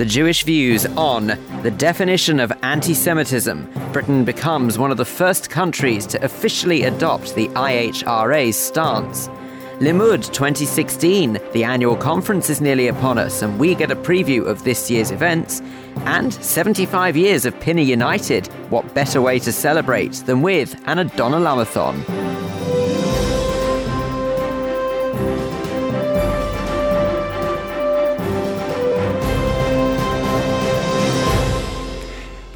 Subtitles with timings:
[0.00, 1.26] the Jewish views on
[1.62, 3.70] the definition of anti Semitism.
[3.92, 9.28] Britain becomes one of the first countries to officially adopt the IHRA's stance.
[9.78, 14.64] Limmud 2016, the annual conference is nearly upon us, and we get a preview of
[14.64, 15.60] this year's events.
[16.06, 18.46] And 75 years of Pinner United.
[18.70, 22.49] What better way to celebrate than with an Adonalamathon?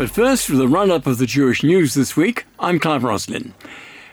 [0.04, 3.54] But first, for the run up of the Jewish news this week, I'm Clive Roslin.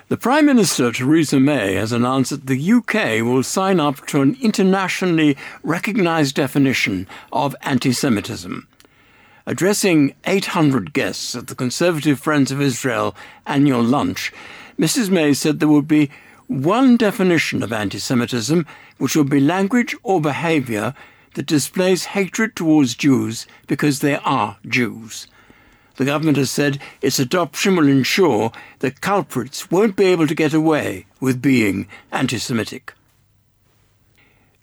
[0.08, 4.38] The Prime Minister, Theresa May, has announced that the UK will sign up to an
[4.42, 8.70] internationally recognised definition of anti Semitism.
[9.46, 13.14] Addressing 800 guests at the Conservative Friends of Israel
[13.46, 14.32] annual lunch,
[14.80, 15.10] Mrs.
[15.10, 16.10] May said there would be
[16.48, 18.66] one definition of anti Semitism,
[18.98, 20.94] which would be language or behaviour
[21.34, 25.28] that displays hatred towards Jews because they are Jews.
[25.98, 30.54] The government has said its adoption will ensure that culprits won't be able to get
[30.54, 32.94] away with being anti Semitic.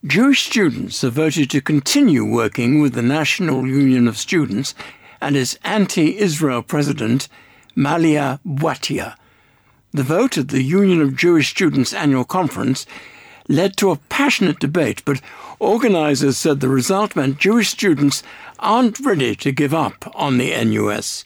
[0.07, 4.75] Jewish students have voted to continue working with the National Union of Students
[5.21, 7.29] and its anti Israel president,
[7.75, 9.17] Malia Bouattia.
[9.93, 12.87] The vote at the Union of Jewish Students annual conference
[13.49, 15.21] led to a passionate debate, but
[15.59, 18.23] organisers said the result meant Jewish students
[18.59, 21.25] aren't ready to give up on the NUS.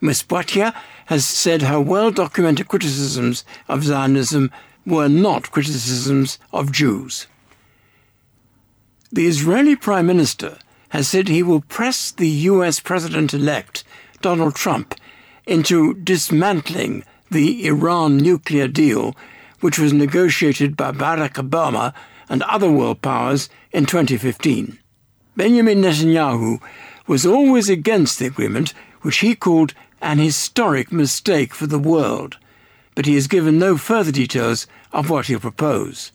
[0.00, 0.22] Ms.
[0.22, 0.74] Bouattia
[1.06, 4.50] has said her well documented criticisms of Zionism
[4.86, 7.26] were not criticisms of Jews.
[9.12, 10.58] The Israeli Prime Minister
[10.90, 13.84] has said he will press the US President elect,
[14.22, 14.94] Donald Trump,
[15.46, 19.14] into dismantling the Iran nuclear deal,
[19.60, 21.92] which was negotiated by Barack Obama
[22.28, 24.78] and other world powers in 2015.
[25.36, 26.60] Benjamin Netanyahu
[27.06, 32.36] was always against the agreement, which he called an historic mistake for the world,
[32.94, 36.12] but he has given no further details of what he'll propose.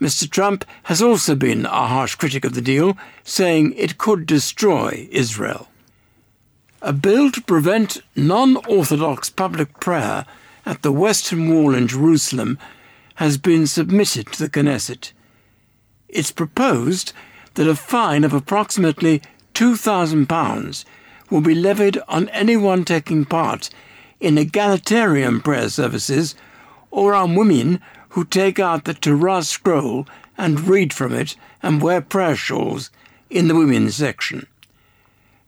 [0.00, 0.30] Mr.
[0.30, 5.68] Trump has also been a harsh critic of the deal, saying it could destroy Israel.
[6.80, 10.24] A bill to prevent non Orthodox public prayer
[10.68, 12.58] at the Western Wall in Jerusalem
[13.14, 15.12] has been submitted to the Knesset.
[16.10, 17.14] It's proposed
[17.54, 19.22] that a fine of approximately
[19.54, 20.84] £2,000
[21.30, 23.70] will be levied on anyone taking part
[24.20, 26.34] in egalitarian prayer services
[26.90, 27.80] or on women
[28.10, 30.06] who take out the Torah scroll
[30.36, 32.90] and read from it and wear prayer shawls
[33.30, 34.46] in the women's section.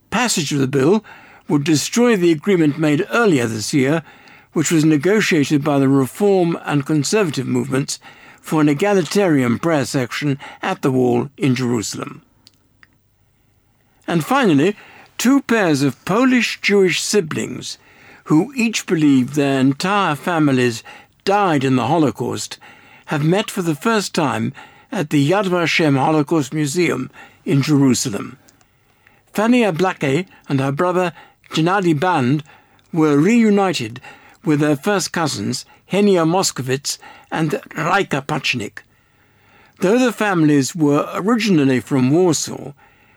[0.09, 1.05] Passage of the bill
[1.47, 4.03] would destroy the agreement made earlier this year,
[4.53, 7.99] which was negotiated by the Reform and Conservative movements
[8.41, 12.23] for an egalitarian prayer section at the Wall in Jerusalem.
[14.07, 14.77] And finally,
[15.19, 17.79] two pairs of Polish Jewish siblings
[18.25, 20.83] who each believe their entire families
[21.25, 22.59] died in the Holocaust
[23.07, 24.53] have met for the first time
[24.93, 27.11] at the Yad Vashem Holocaust Museum
[27.45, 28.39] in Jerusalem.
[29.33, 31.13] Fania Blake and her brother
[31.51, 32.43] Gennady Band
[32.93, 34.01] were reunited
[34.45, 36.99] with their first cousins Henia Moskowitz
[37.31, 38.83] and Raika Pachnik.
[39.81, 42.73] Though the families were originally from Warsaw,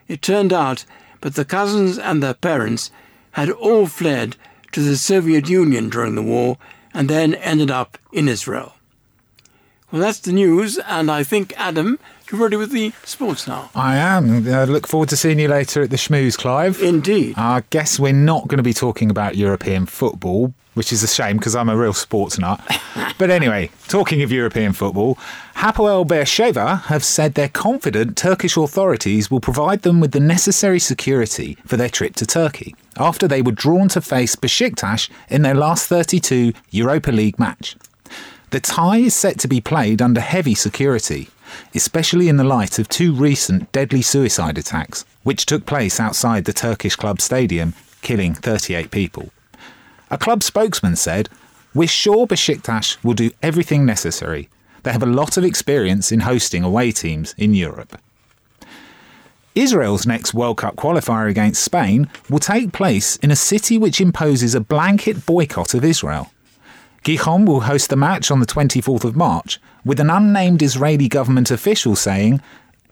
[0.07, 0.85] it turned out
[1.21, 2.91] that the cousins and their parents
[3.31, 4.35] had all fled
[4.71, 6.57] to the Soviet Union during the war
[6.93, 8.73] and then ended up in Israel.
[9.91, 11.99] Well, that's the news, and I think, Adam,
[12.31, 13.69] you're ready with the sports now.
[13.75, 14.47] I am.
[14.47, 16.81] I look forward to seeing you later at the Schmooze, Clive.
[16.81, 17.35] Indeed.
[17.37, 21.37] I guess we're not going to be talking about European football, which is a shame
[21.37, 22.61] because I'm a real sports nut.
[23.17, 25.17] but anyway, talking of European football,
[25.55, 31.57] Hapoel Beersheva have said they're confident Turkish authorities will provide them with the necessary security
[31.65, 35.87] for their trip to Turkey after they were drawn to face Besiktas in their last
[35.87, 37.75] 32 Europa League match.
[38.51, 41.29] The tie is set to be played under heavy security,
[41.73, 46.53] especially in the light of two recent deadly suicide attacks, which took place outside the
[46.53, 49.29] Turkish club stadium, killing 38 people.
[50.11, 51.29] A club spokesman said,
[51.73, 54.49] We're sure Besiktas will do everything necessary.
[54.83, 57.97] They have a lot of experience in hosting away teams in Europe.
[59.55, 64.55] Israel's next World Cup qualifier against Spain will take place in a city which imposes
[64.55, 66.31] a blanket boycott of Israel.
[67.03, 71.51] Gijón will host the match on the 24th of March, with an unnamed Israeli government
[71.51, 72.41] official saying,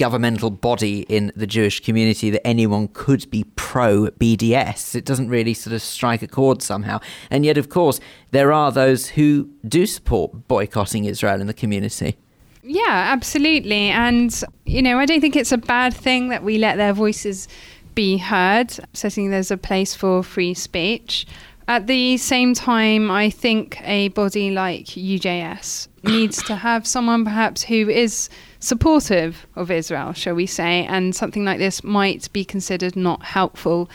[0.00, 4.94] governmental body in the Jewish community that anyone could be pro BDS.
[4.94, 7.00] It doesn't really sort of strike a chord somehow.
[7.30, 8.00] And yet, of course,
[8.30, 12.16] there are those who do support boycotting Israel in the community.
[12.62, 13.90] Yeah, absolutely.
[13.90, 17.46] And, you know, I don't think it's a bad thing that we let their voices
[17.94, 18.70] be heard.
[18.94, 21.26] Think there's a place for free speech.
[21.68, 27.62] At the same time, I think a body like UJS needs to have someone perhaps
[27.62, 28.30] who is
[28.60, 33.90] supportive of Israel, shall we say, and something like this might be considered not helpful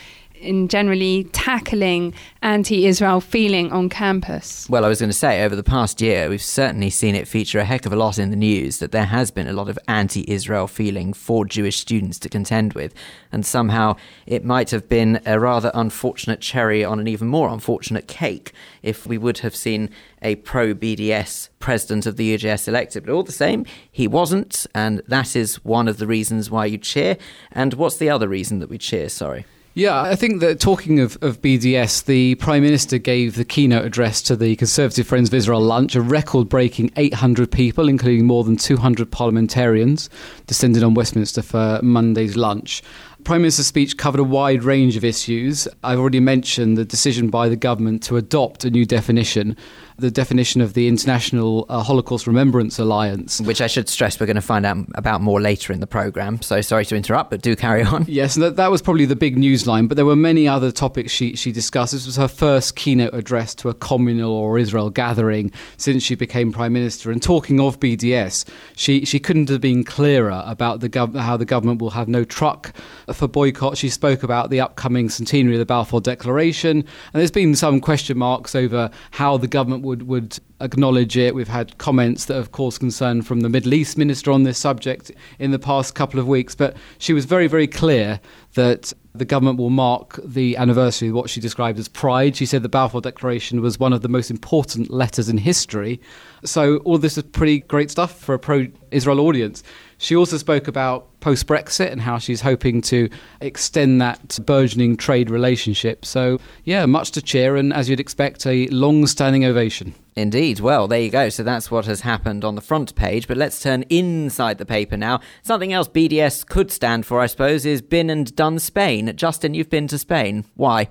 [0.45, 4.69] in generally tackling anti Israel feeling on campus?
[4.69, 7.59] Well, I was going to say, over the past year, we've certainly seen it feature
[7.59, 9.79] a heck of a lot in the news that there has been a lot of
[9.87, 12.93] anti Israel feeling for Jewish students to contend with.
[13.31, 13.95] And somehow
[14.25, 19.05] it might have been a rather unfortunate cherry on an even more unfortunate cake if
[19.07, 19.89] we would have seen
[20.21, 23.05] a pro BDS president of the UJS elected.
[23.05, 24.65] But all the same, he wasn't.
[24.75, 27.17] And that is one of the reasons why you cheer.
[27.51, 29.09] And what's the other reason that we cheer?
[29.09, 29.45] Sorry.
[29.77, 34.21] Yeah, I think that talking of, of BDS, the Prime Minister gave the keynote address
[34.21, 38.55] to the Conservative Friends of Israel lunch, a record breaking 800 people, including more than
[38.55, 40.09] 200 parliamentarians,
[40.47, 42.83] descended on Westminster for Monday's lunch.
[43.25, 45.67] Prime Minister's speech covered a wide range of issues.
[45.83, 49.57] I've already mentioned the decision by the government to adopt a new definition
[49.97, 53.39] the definition of the International uh, Holocaust Remembrance Alliance.
[53.41, 56.41] Which I should stress we're going to find out about more later in the programme.
[56.41, 58.05] So sorry to interrupt, but do carry on.
[58.15, 61.11] Yes, that, that was probably the big news line, but there were many other topics
[61.11, 61.91] she, she discussed.
[61.91, 66.53] This was her first keynote address to a communal or Israel gathering since she became
[66.53, 67.11] Prime Minister.
[67.11, 68.45] And talking of BDS,
[68.77, 72.23] she, she couldn't have been clearer about the gov- how the government will have no
[72.23, 72.73] truck
[73.11, 73.77] for boycott.
[73.77, 78.17] She spoke about the upcoming centenary of the Balfour Declaration, and there's been some question
[78.17, 81.33] marks over how the government would would acknowledge it.
[81.33, 85.11] We've had comments that have caused concern from the Middle East minister on this subject
[85.39, 88.19] in the past couple of weeks, but she was very, very clear
[88.55, 92.35] that the government will mark the anniversary of what she described as pride.
[92.35, 96.01] She said the Balfour Declaration was one of the most important letters in history.
[96.43, 99.63] So all this is pretty great stuff for a pro-Israel audience.
[100.05, 103.09] She also spoke about post Brexit and how she's hoping to
[103.41, 106.05] extend that burgeoning trade relationship.
[106.05, 109.95] So, yeah, much to cheer, and as you'd expect, a long standing ovation.
[110.15, 110.59] Indeed.
[110.59, 111.29] Well, there you go.
[111.29, 113.27] So that's what has happened on the front page.
[113.27, 115.21] But let's turn inside the paper now.
[115.41, 119.11] Something else BDS could stand for, I suppose, is Been and Done Spain.
[119.15, 120.45] Justin, you've been to Spain.
[120.53, 120.89] Why?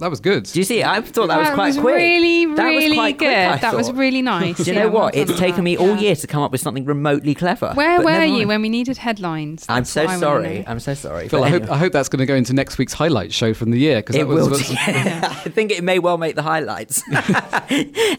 [0.00, 0.44] That was good.
[0.44, 0.82] Do you see?
[0.82, 1.96] I thought that, that was quite was quick.
[1.96, 3.48] Really, that really was quite good.
[3.48, 4.56] Quick, that was really nice.
[4.64, 5.14] Do you yeah, know what?
[5.14, 7.72] It's taken me all year to come up with something remotely clever.
[7.74, 9.66] Where but were you when we needed headlines?
[9.68, 10.64] I'm so what I wanna sorry.
[10.66, 11.28] I'm so sorry.
[11.28, 11.70] Phil, But I hope.
[11.70, 14.16] I hope that's going to go into next week's highlight show from the year because
[14.16, 14.50] It that was, will.
[14.50, 17.02] was- I think it may well make the highlights.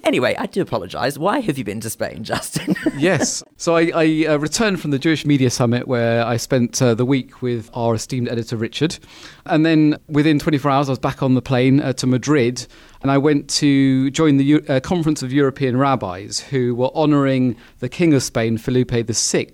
[0.04, 1.18] anyway, I do apologise.
[1.18, 2.76] Why have you been to Spain, Justin?
[2.98, 3.44] yes.
[3.58, 7.06] So I, I uh, returned from the Jewish Media Summit where I spent uh, the
[7.06, 8.98] week with our esteemed editor Richard,
[9.46, 12.66] and then within 24 hours I was back on the plane uh, to Madrid,
[13.02, 17.90] and I went to join the uh, Conference of European Rabbis who were honouring the
[17.90, 19.48] King of Spain, Felipe VI,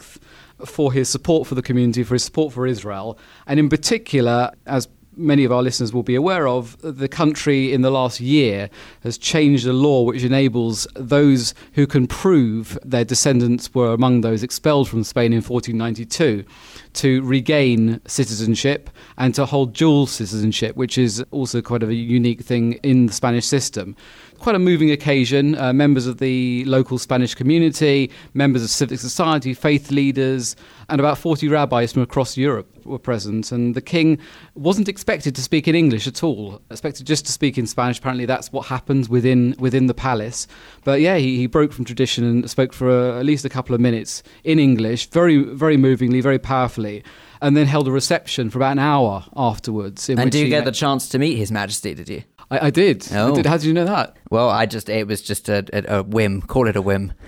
[0.65, 3.17] for his support for the community, for his support for Israel,
[3.47, 7.81] and in particular as many of our listeners will be aware of, the country in
[7.81, 8.69] the last year
[9.01, 14.43] has changed a law which enables those who can prove their descendants were among those
[14.43, 16.45] expelled from Spain in 1492
[16.93, 22.73] to regain citizenship and to hold dual citizenship, which is also quite a unique thing
[22.83, 23.95] in the Spanish system
[24.43, 25.57] quite a moving occasion.
[25.57, 30.57] Uh, members of the local Spanish community, members of civic society, faith leaders,
[30.89, 33.53] and about 40 rabbis from across Europe were present.
[33.53, 34.19] And the king
[34.55, 37.99] wasn't expected to speak in English at all, expected just to speak in Spanish.
[37.99, 40.45] Apparently, that's what happens within within the palace.
[40.83, 43.73] But yeah, he, he broke from tradition and spoke for uh, at least a couple
[43.73, 47.01] of minutes in English, very, very movingly, very powerfully
[47.41, 50.09] and then held a reception for about an hour afterwards.
[50.09, 51.93] and do you get met- the chance to meet His Majesty?
[51.93, 52.23] Did you?
[52.53, 53.07] I, I did.
[53.11, 53.31] Oh.
[53.31, 53.45] I did.
[53.45, 54.15] How did you know that?
[54.29, 56.41] Well, I just it was just a, a, a whim.
[56.41, 57.13] Call it a whim.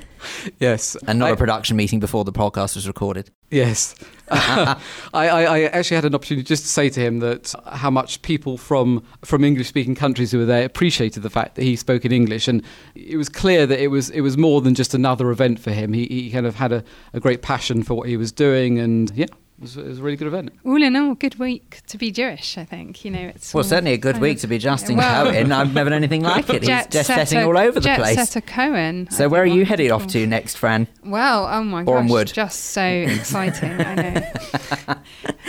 [0.60, 3.30] Yes, and not I, a production meeting before the podcast was recorded.
[3.52, 3.94] Yes,
[4.32, 4.76] I,
[5.14, 8.58] I, I, actually had an opportunity just to say to him that how much people
[8.58, 12.12] from from English speaking countries who were there appreciated the fact that he spoke in
[12.12, 12.64] English, and
[12.96, 15.94] it was clear that it was it was more than just another event for him.
[15.94, 19.12] He, he kind of had a, a great passion for what he was doing, and
[19.16, 20.52] yeah, it was, it was, a really good event.
[20.66, 22.58] All in all, good week to be Jewish.
[22.58, 25.52] I think you know it's well certainly a good week to be Justin well, Cohen.
[25.54, 26.64] I've never done anything like it.
[26.64, 28.16] He's just setting all over the place.
[28.16, 29.08] Setter Cohen.
[29.12, 30.88] So where are you oh headed off to next, Fran?
[31.06, 32.28] Well, oh my Boreham gosh, Wood.
[32.34, 33.72] just so exciting.
[33.80, 34.96] I know.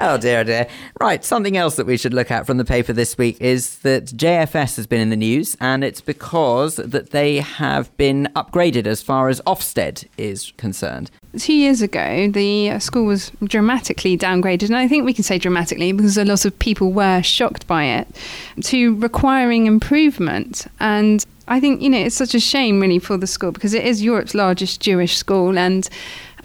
[0.00, 0.66] oh dear, oh dear.
[1.00, 4.06] Right, something else that we should look at from the paper this week is that
[4.06, 9.02] JFS has been in the news, and it's because that they have been upgraded as
[9.02, 11.10] far as Ofsted is concerned.
[11.38, 15.92] Two years ago, the school was dramatically downgraded, and I think we can say dramatically
[15.92, 18.08] because a lot of people were shocked by it,
[18.62, 20.66] to requiring improvement.
[20.80, 23.84] And I think, you know, it's such a shame really for the school because it
[23.84, 25.88] is Europe's largest Jewish school and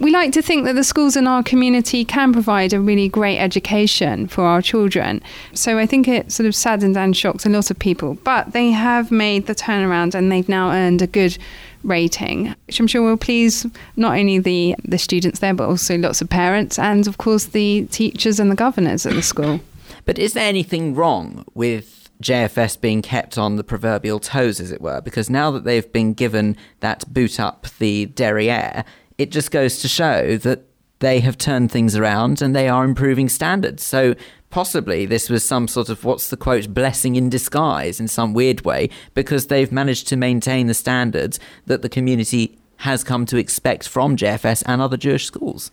[0.00, 3.38] we like to think that the schools in our community can provide a really great
[3.38, 5.22] education for our children.
[5.52, 8.14] So I think it sort of saddened and shocked a lot of people.
[8.24, 11.38] But they have made the turnaround and they've now earned a good
[11.84, 16.20] rating, which I'm sure will please not only the, the students there, but also lots
[16.20, 19.60] of parents and, of course, the teachers and the governors at the school.
[20.04, 24.80] But is there anything wrong with JFS being kept on the proverbial toes, as it
[24.80, 25.00] were?
[25.00, 28.84] Because now that they've been given that boot up the derriere,
[29.18, 30.62] it just goes to show that
[31.00, 33.82] they have turned things around and they are improving standards.
[33.82, 34.14] So
[34.50, 38.64] possibly this was some sort of what's the quote blessing in disguise in some weird
[38.64, 43.88] way because they've managed to maintain the standards that the community has come to expect
[43.88, 45.70] from JFS and other Jewish schools.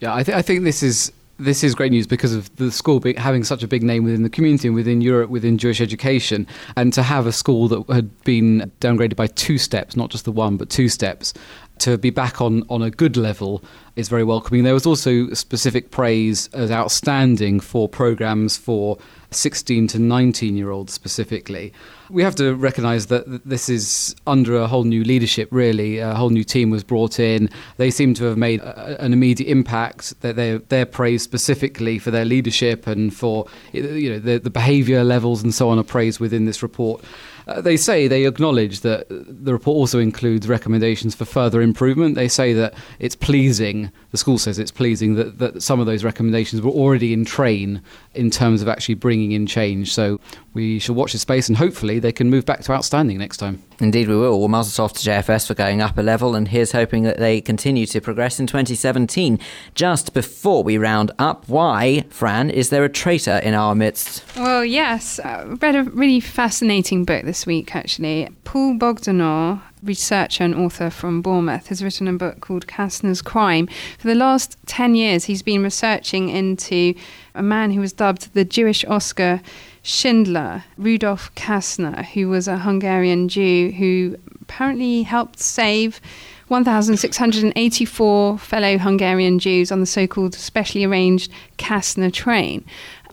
[0.00, 3.02] Yeah, I, th- I think this is this is great news because of the school
[3.16, 6.46] having such a big name within the community and within Europe, within Jewish education,
[6.76, 10.32] and to have a school that had been downgraded by two steps, not just the
[10.32, 11.34] one, but two steps,
[11.78, 13.62] to be back on, on a good level
[13.96, 14.64] is very welcoming.
[14.64, 18.98] There was also specific praise as outstanding for programs for
[19.30, 21.72] 16 to 19 year olds specifically.
[22.10, 25.98] We have to recognise that this is under a whole new leadership, really.
[25.98, 27.50] A whole new team was brought in.
[27.76, 30.20] They seem to have made a, an immediate impact.
[30.20, 35.02] That they're, they're praised specifically for their leadership and for you know the, the behaviour
[35.02, 37.02] levels and so on are praised within this report.
[37.46, 42.14] Uh, they say they acknowledge that the report also includes recommendations for further improvement.
[42.14, 46.04] They say that it's pleasing, the school says it's pleasing that, that some of those
[46.04, 47.82] recommendations were already in train
[48.14, 49.92] in terms of actually bringing in change.
[49.92, 50.20] So
[50.52, 53.62] we shall watch this space and hopefully they can move back to outstanding next time.
[53.80, 54.38] Indeed, we will.
[54.38, 57.40] Well, mazel tov to JFS for going up a level, and here's hoping that they
[57.40, 59.38] continue to progress in 2017.
[59.74, 64.24] Just before we round up, why, Fran, is there a traitor in our midst?
[64.36, 65.18] Well, yes.
[65.18, 68.28] I uh, read a really fascinating book this week, actually.
[68.44, 73.68] Paul Bogdanor, researcher and author from Bournemouth, has written a book called Kastner's Crime.
[73.98, 76.94] For the last 10 years, he's been researching into
[77.34, 79.40] a man who was dubbed the Jewish Oscar
[79.82, 86.00] Schindler, Rudolf Kastner, who was a Hungarian Jew who apparently helped save
[86.48, 92.64] 1,684 fellow Hungarian Jews on the so called specially arranged Kastner train.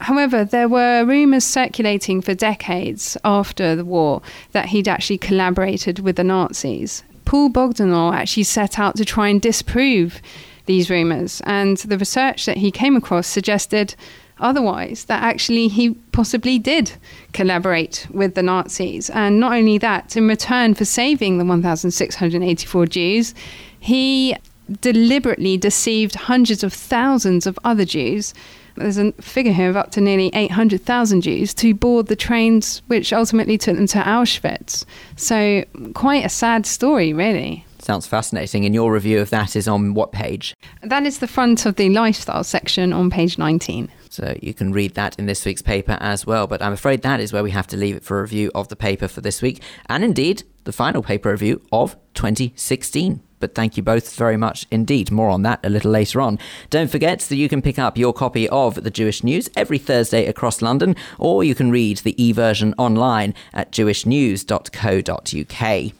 [0.01, 6.15] However, there were rumours circulating for decades after the war that he'd actually collaborated with
[6.15, 7.03] the Nazis.
[7.25, 10.21] Paul Bogdanor actually set out to try and disprove
[10.65, 13.95] these rumours, and the research that he came across suggested
[14.39, 16.91] otherwise, that actually he possibly did
[17.31, 19.09] collaborate with the Nazis.
[19.11, 23.35] And not only that, in return for saving the 1,684 Jews,
[23.79, 24.35] he
[24.81, 28.33] deliberately deceived hundreds of thousands of other Jews.
[28.75, 33.13] There's a figure here of up to nearly 800,000 Jews to board the trains which
[33.13, 34.85] ultimately took them to Auschwitz.
[35.15, 35.63] So,
[35.93, 37.65] quite a sad story, really.
[37.79, 38.65] Sounds fascinating.
[38.65, 40.55] And your review of that is on what page?
[40.83, 43.89] That is the front of the lifestyle section on page 19.
[44.11, 46.45] So you can read that in this week's paper as well.
[46.45, 48.67] But I'm afraid that is where we have to leave it for a review of
[48.67, 53.21] the paper for this week, and indeed the final paper review of 2016.
[53.39, 55.11] But thank you both very much indeed.
[55.11, 56.39] More on that a little later on.
[56.69, 60.25] Don't forget that you can pick up your copy of the Jewish News every Thursday
[60.25, 65.93] across London, or you can read the e version online at jewishnews.co.uk.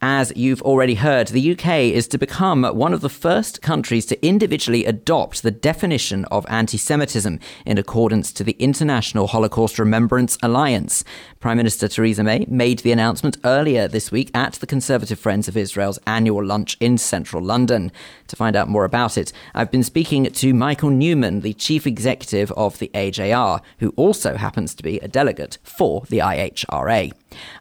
[0.00, 4.26] As you've already heard, the UK is to become one of the first countries to
[4.26, 11.02] individually adopt the definition of anti Semitism in accordance to the International Holocaust Remembrance Alliance.
[11.40, 15.56] Prime Minister Theresa May made the announcement earlier this week at the Conservative Friends of
[15.56, 17.90] Israel's annual lunch in central London.
[18.28, 22.52] To find out more about it, I've been speaking to Michael Newman, the chief executive
[22.52, 27.12] of the AJR, who also happens to be a delegate for the IHRA.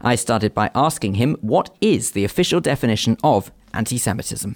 [0.02, 4.56] I started by asking him what is the official definition of anti Semitism?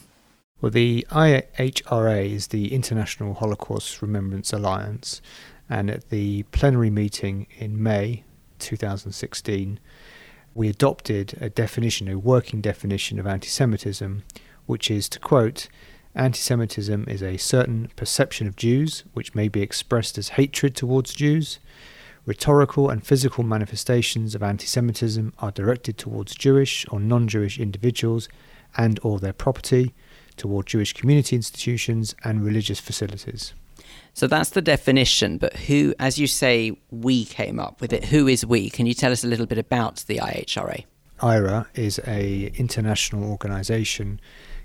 [0.61, 5.21] Well, the IHRA is the International Holocaust Remembrance Alliance,
[5.69, 8.23] and at the plenary meeting in May
[8.59, 9.79] 2016,
[10.53, 14.23] we adopted a definition, a working definition of anti Semitism,
[14.65, 15.67] which is to quote,
[16.13, 21.13] Anti Semitism is a certain perception of Jews which may be expressed as hatred towards
[21.13, 21.59] Jews
[22.25, 28.29] Rhetorical and physical manifestations of anti-Semitism are directed towards Jewish or non-Jewish individuals
[28.77, 29.93] and or their property,
[30.37, 33.53] toward Jewish community institutions and religious facilities.
[34.13, 38.05] So that's the definition, but who, as you say, we came up with it.
[38.05, 38.69] Who is we?
[38.69, 40.85] Can you tell us a little bit about the IHRA?
[41.19, 44.19] IHRA is a international organisation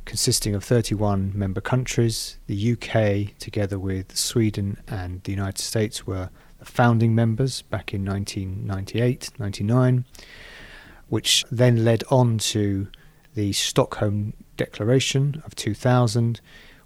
[0.05, 2.39] consisting of 31 member countries.
[2.47, 6.31] The UK, together with Sweden and the United States, were
[6.65, 10.05] founding members back in 1998 99,
[11.09, 12.89] which then led on to
[13.35, 16.41] the Stockholm Declaration of 2000,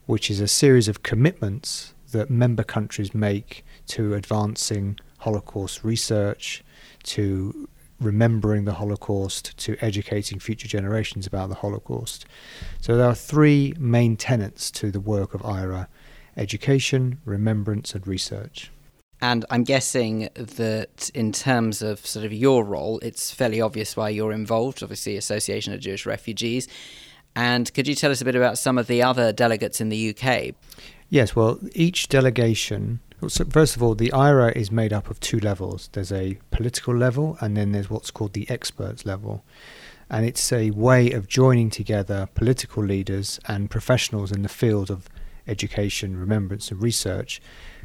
[0.06, 6.64] which is a series of commitments that member countries make to advancing Holocaust research,
[7.04, 7.68] to
[8.00, 12.26] remembering the Holocaust, to educating future generations about the Holocaust.
[12.80, 15.86] So there are three main tenets to the work of IHRA
[16.36, 18.70] education, remembrance, and research.
[19.22, 24.08] And I'm guessing that in terms of sort of your role, it's fairly obvious why
[24.08, 26.68] you're involved, obviously, Association of Jewish Refugees.
[27.36, 30.16] And could you tell us a bit about some of the other delegates in the
[30.16, 30.54] UK?
[31.10, 35.38] Yes, well, each delegation, so first of all, the IHRA is made up of two
[35.38, 39.44] levels there's a political level, and then there's what's called the experts level.
[40.08, 45.08] And it's a way of joining together political leaders and professionals in the field of
[45.46, 47.40] education, remembrance, and research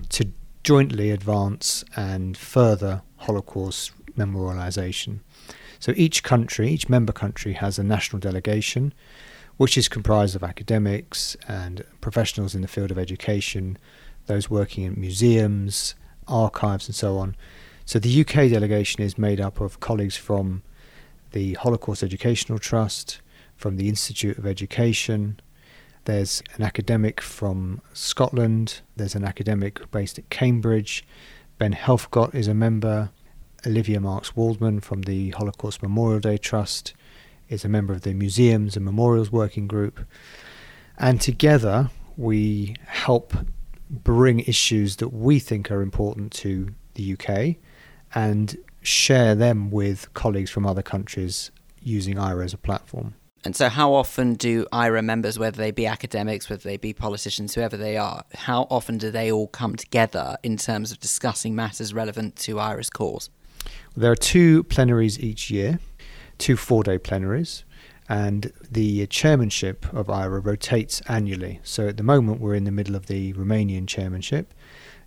[0.09, 0.31] to
[0.65, 5.19] jointly advance and further Holocaust memorialization.
[5.79, 8.91] So each country, each member country, has a national delegation,
[9.57, 13.77] which is comprised of academics and professionals in the field of education,
[14.25, 15.93] those working in museums,
[16.27, 17.35] archives, and so on.
[17.85, 20.63] So the UK delegation is made up of colleagues from
[21.31, 23.21] the Holocaust Educational Trust,
[23.55, 25.39] from the Institute of Education,
[26.05, 28.81] there's an academic from Scotland.
[28.95, 31.05] There's an academic based at Cambridge.
[31.57, 33.09] Ben Helfgott is a member.
[33.65, 36.93] Olivia Marks Woldman from the Holocaust Memorial Day Trust
[37.49, 39.99] is a member of the Museums and Memorials Working Group.
[40.97, 43.33] And together we help
[43.89, 47.55] bring issues that we think are important to the UK
[48.13, 53.15] and share them with colleagues from other countries using IHRA as a platform.
[53.45, 57.53] And so, how often do IHRA members, whether they be academics, whether they be politicians,
[57.53, 61.93] whoever they are, how often do they all come together in terms of discussing matters
[61.93, 63.29] relevant to IHRA's cause?
[63.95, 65.77] There are two plenaries each year,
[66.39, 67.63] two four day plenaries,
[68.09, 71.59] and the chairmanship of IHRA rotates annually.
[71.63, 74.55] So, at the moment, we're in the middle of the Romanian chairmanship.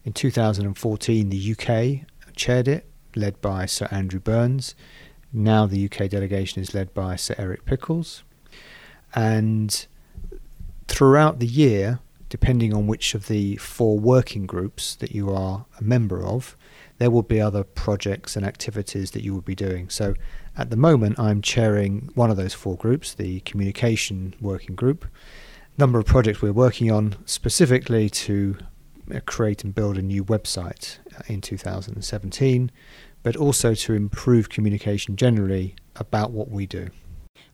[0.05, 4.77] In 2014, the UK chaired it, led by Sir Andrew Burns.
[5.33, 8.22] Now, the UK delegation is led by Sir Eric Pickles.
[9.14, 9.87] And
[10.87, 15.83] throughout the year, depending on which of the four working groups that you are a
[15.83, 16.57] member of,
[16.99, 19.88] there will be other projects and activities that you will be doing.
[19.88, 20.14] So
[20.57, 25.07] at the moment, I'm chairing one of those four groups, the communication working group.
[25.79, 28.59] Number of projects we're working on specifically to
[29.14, 32.73] uh, create and build a new website uh, in 2017,
[33.23, 36.90] but also to improve communication generally about what we do.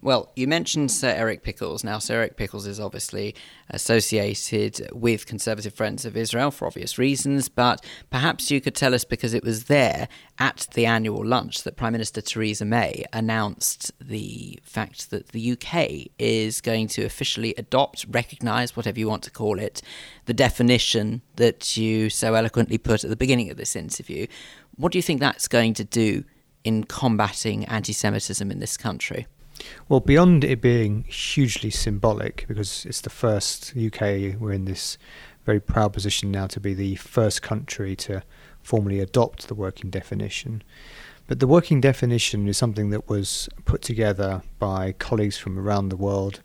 [0.05, 1.83] Well, you mentioned Sir Eric Pickles.
[1.83, 3.35] Now, Sir Eric Pickles is obviously
[3.71, 9.07] associated with Conservative Friends of Israel for obvious reasons, but perhaps you could tell us
[9.07, 14.59] because it was there at the annual lunch that Prime Minister Theresa May announced the
[14.63, 19.59] fact that the UK is going to officially adopt, recognise, whatever you want to call
[19.59, 19.81] it,
[20.27, 24.27] the definition that you so eloquently put at the beginning of this interview.
[24.77, 26.25] What do you think that's going to do
[26.63, 29.27] in combating anti Semitism in this country?
[29.89, 34.99] Well, beyond it being hugely symbolic, because it's the first UK, we're in this
[35.45, 38.23] very proud position now to be the first country to
[38.63, 40.63] formally adopt the working definition.
[41.27, 45.97] But the working definition is something that was put together by colleagues from around the
[45.97, 46.41] world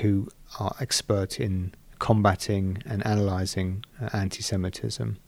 [0.00, 0.28] who
[0.58, 5.18] are expert in combating and analysing uh, anti Semitism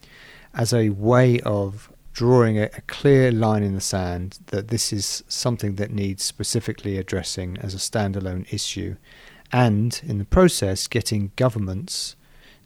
[0.54, 5.22] as a way of drawing a, a, clear line in the sand that this is
[5.28, 8.96] something that needs specifically addressing as a standalone issue,
[9.52, 12.16] and in the process, getting governments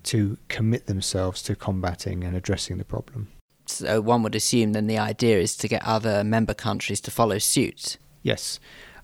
[0.04, 3.28] to commit themselves to combating and addressing the problem.
[3.66, 7.36] So, one would assume then the idea is to get other member countries to follow
[7.36, 7.98] suit.
[8.22, 8.58] Yes,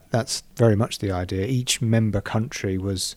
[0.09, 1.47] that's very much the idea.
[1.47, 3.17] Each member country was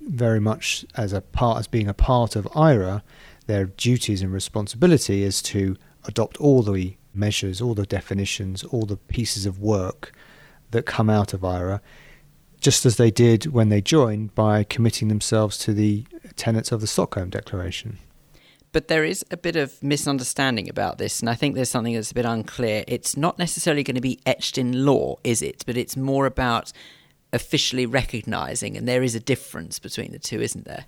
[0.00, 3.02] very much as a part as being a part of IHRA,
[3.46, 8.96] their duties and responsibility is to adopt all the measures, all the definitions, all the
[8.96, 10.12] pieces of work
[10.70, 11.80] that come out of IHRA,
[12.60, 16.86] just as they did when they joined by committing themselves to the tenets of the
[16.86, 17.98] Stockholm Declaration.
[18.70, 22.10] But there is a bit of misunderstanding about this, and I think there's something that's
[22.10, 22.84] a bit unclear.
[22.88, 25.62] It's not necessarily going to be etched in law, is it?
[25.66, 26.72] But it's more about
[27.34, 30.86] officially recognising, and there is a difference between the two, isn't there?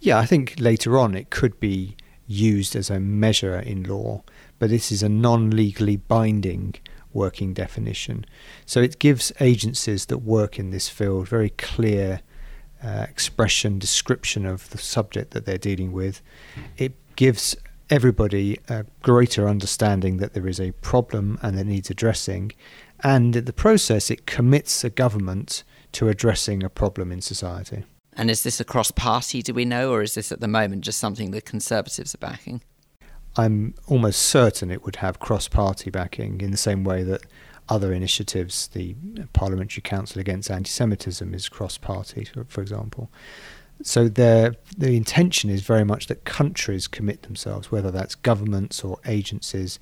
[0.00, 4.22] Yeah, I think later on it could be used as a measure in law
[4.58, 6.74] but this is a non legally binding
[7.12, 8.24] working definition.
[8.66, 12.20] So it gives agencies that work in this field very clear
[12.84, 16.20] uh, expression, description of the subject that they're dealing with.
[16.76, 17.56] It gives
[17.88, 22.52] everybody a greater understanding that there is a problem and that needs addressing.
[23.00, 27.84] And in the process, it commits a government to addressing a problem in society.
[28.12, 30.98] And is this across party, do we know, or is this at the moment just
[30.98, 32.62] something the Conservatives are backing?
[33.36, 37.22] I'm almost certain it would have cross party backing in the same way that
[37.68, 38.94] other initiatives, the
[39.32, 43.10] Parliamentary Council Against Anti Semitism, is cross party, for example.
[43.82, 49.78] So the intention is very much that countries commit themselves, whether that's governments or agencies,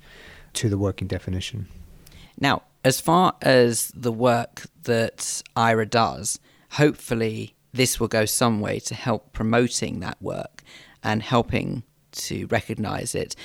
[0.53, 1.67] to the working definition.
[2.39, 6.39] Now, as far as the work that IHRA does,
[6.71, 10.61] hopefully this will go some way to help promoting that work
[11.03, 11.83] and helping
[12.15, 13.35] to recognise it.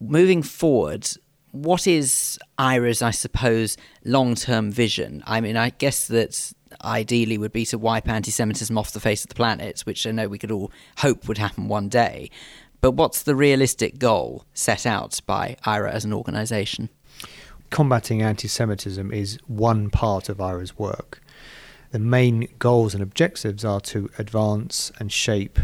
[0.00, 1.08] Moving forward,
[1.52, 5.22] what is IHRA's, I suppose, long term vision?
[5.26, 6.52] I mean, I guess that
[6.84, 10.10] ideally would be to wipe anti Semitism off the face of the planet, which I
[10.12, 12.30] know we could all hope would happen one day.
[12.80, 16.88] But what's the realistic goal set out by IHRA as an organisation?
[17.68, 21.20] Combating anti Semitism is one part of IHRA's work.
[21.90, 25.58] The main goals and objectives are to advance and shape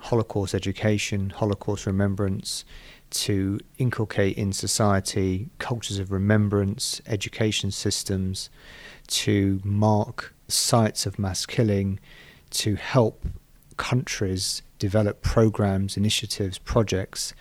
[0.00, 2.64] Holocaust education, Holocaust remembrance,
[3.10, 8.50] to inculcate in society cultures of remembrance, education systems,
[9.08, 11.98] to mark sites of mass killing,
[12.50, 13.24] to help
[13.76, 17.34] countries develop programs, initiatives, projects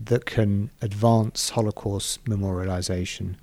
[0.00, 3.36] that can advance Holocaust memorialization,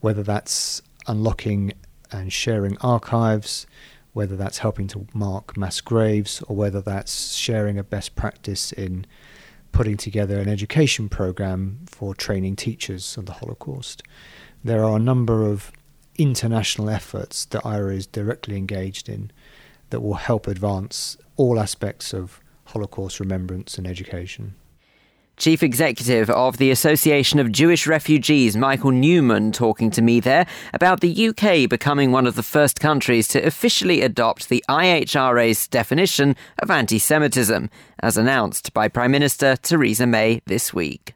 [0.00, 1.72] whether that's unlocking
[2.10, 3.66] and sharing archives,
[4.14, 9.04] whether that's helping to mark mass graves or whether that's sharing a best practice in
[9.72, 14.02] putting together an education program for training teachers on the Holocaust.
[14.62, 15.72] There are a number of
[16.16, 19.32] international efforts that IHRA is directly engaged in
[19.90, 24.54] that will help advance all aspects of Holocaust remembrance and education.
[25.36, 31.00] Chief Executive of the Association of Jewish Refugees, Michael Newman, talking to me there about
[31.00, 36.70] the UK becoming one of the first countries to officially adopt the IHRA's definition of
[36.70, 37.68] anti Semitism,
[38.00, 41.14] as announced by Prime Minister Theresa May this week.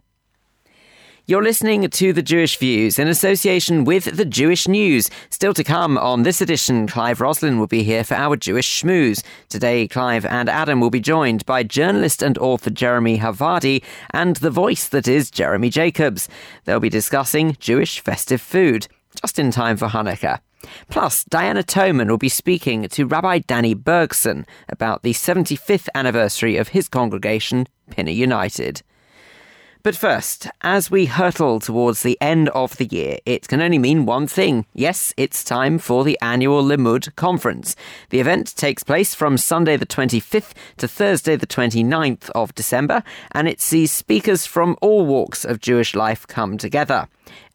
[1.31, 5.11] You're listening to The Jewish Views in association with The Jewish News.
[5.29, 9.23] Still to come on this edition, Clive Roslin will be here for our Jewish Schmooze.
[9.51, 14.49] Today, Clive and Adam will be joined by journalist and author Jeremy Havardi and the
[14.49, 16.31] voice that is Jeremy Jacobs.
[16.65, 18.89] They'll be discussing Jewish festive food,
[19.21, 20.41] just in time for Hanukkah.
[20.89, 26.69] Plus, Diana Toman will be speaking to Rabbi Danny Bergson about the 75th anniversary of
[26.69, 28.81] his congregation, Pinner United.
[29.85, 34.07] But first, as we hurtle towards the end of the year, it can only mean
[34.07, 34.67] one thing.
[34.75, 37.77] Yes, it's time for the annual Limmud conference.
[38.11, 43.47] The event takes place from Sunday the 25th to Thursday the 29th of December, and
[43.47, 47.07] it sees speakers from all walks of Jewish life come together.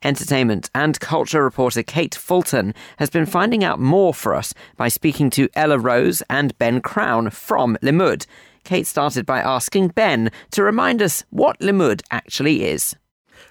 [0.01, 5.29] Entertainment and culture reporter Kate Fulton has been finding out more for us by speaking
[5.31, 8.25] to Ella Rose and Ben Crown from Limmud.
[8.63, 12.95] Kate started by asking Ben to remind us what Limmud actually is.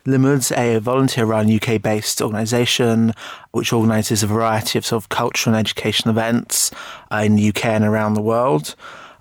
[0.05, 3.13] Limmud's a volunteer run UK based organisation
[3.53, 6.71] which organises a variety of sort of cultural and education events
[7.13, 8.75] uh, in the UK and around the world.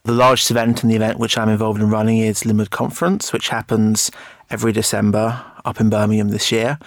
[0.04, 3.50] The largest event in the event which I'm involved in running is Limmud Conference, which
[3.50, 4.10] happens
[4.50, 6.80] every December up in Birmingham this year.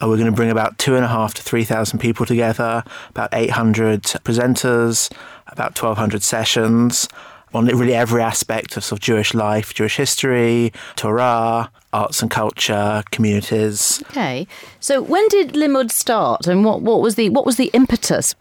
[0.00, 3.30] Uh, we're going to bring about two and a half to 3,000 people together, about
[3.32, 5.10] 800 presenters,
[5.46, 7.08] about 1,200 sessions
[7.54, 13.02] on really every aspect of sort of Jewish life, Jewish history, Torah, arts and culture,
[13.10, 14.02] communities.
[14.10, 14.46] Okay,
[14.80, 18.34] so when did Limmud start, and what, what was the what was the impetus?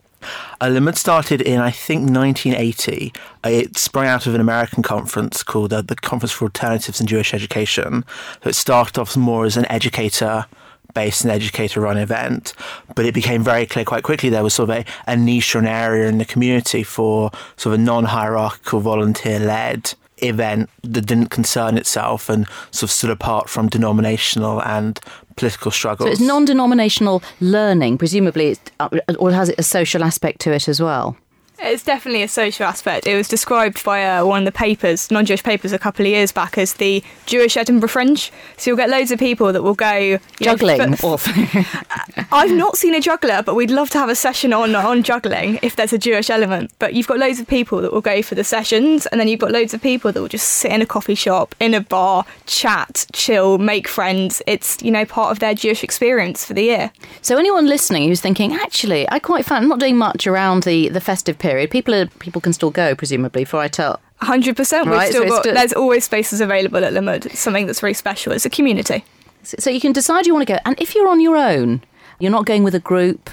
[0.59, 3.13] Uh, Limmud started in, I think, 1980.
[3.45, 7.05] Uh, it sprang out of an American conference called uh, the Conference for Alternatives in
[7.07, 8.03] Jewish Education.
[8.43, 10.45] So it started off more as an educator
[10.93, 12.53] based and educator run event,
[12.95, 15.59] but it became very clear quite quickly there was sort of a, a niche or
[15.59, 21.05] an area in the community for sort of a non hierarchical, volunteer led event that
[21.05, 24.99] didn't concern itself and sort of stood apart from denominational and
[25.35, 26.07] political struggles.
[26.07, 30.51] So it's non denominational learning, presumably, it's, uh, or has it a social aspect to
[30.51, 31.17] it as well?
[31.59, 33.07] It's definitely a social aspect.
[33.07, 36.31] It was described by uh, one of the papers, non-Jewish papers, a couple of years
[36.31, 38.31] back as the Jewish Edinburgh Fringe.
[38.57, 40.77] So you'll get loads of people that will go juggling.
[40.77, 44.75] Know, f- I've not seen a juggler, but we'd love to have a session on
[44.75, 46.71] on juggling if there's a Jewish element.
[46.77, 49.39] But you've got loads of people that will go for the sessions, and then you've
[49.39, 52.25] got loads of people that will just sit in a coffee shop, in a bar,
[52.45, 54.43] chat, chill, make friends.
[54.45, 56.91] It's you know part of their Jewish experience for the year.
[57.23, 60.89] So anyone listening who's thinking, actually, I quite find I'm not doing much around the
[60.89, 63.99] the festive period period, people are, people can still go, presumably, for I tell.
[64.17, 64.89] Hundred percent.
[64.89, 65.43] We've still so got.
[65.43, 65.53] Still...
[65.53, 67.25] There's always spaces available at Limmud.
[67.27, 68.33] It's something that's very special.
[68.33, 69.05] It's a community.
[69.43, 71.81] So you can decide you want to go, and if you're on your own,
[72.19, 73.29] you're not going with a group.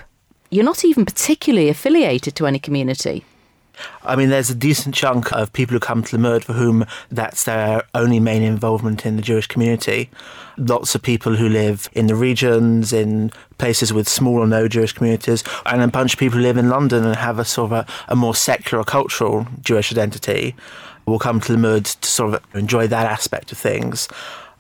[0.51, 3.25] You're not even particularly affiliated to any community.
[4.03, 7.45] I mean, there's a decent chunk of people who come to Limmud for whom that's
[7.45, 10.11] their only main involvement in the Jewish community.
[10.57, 14.93] Lots of people who live in the regions, in places with small or no Jewish
[14.93, 17.89] communities, and a bunch of people who live in London and have a sort of
[17.89, 20.55] a, a more secular cultural Jewish identity
[21.07, 24.09] will come to Limmud to sort of enjoy that aspect of things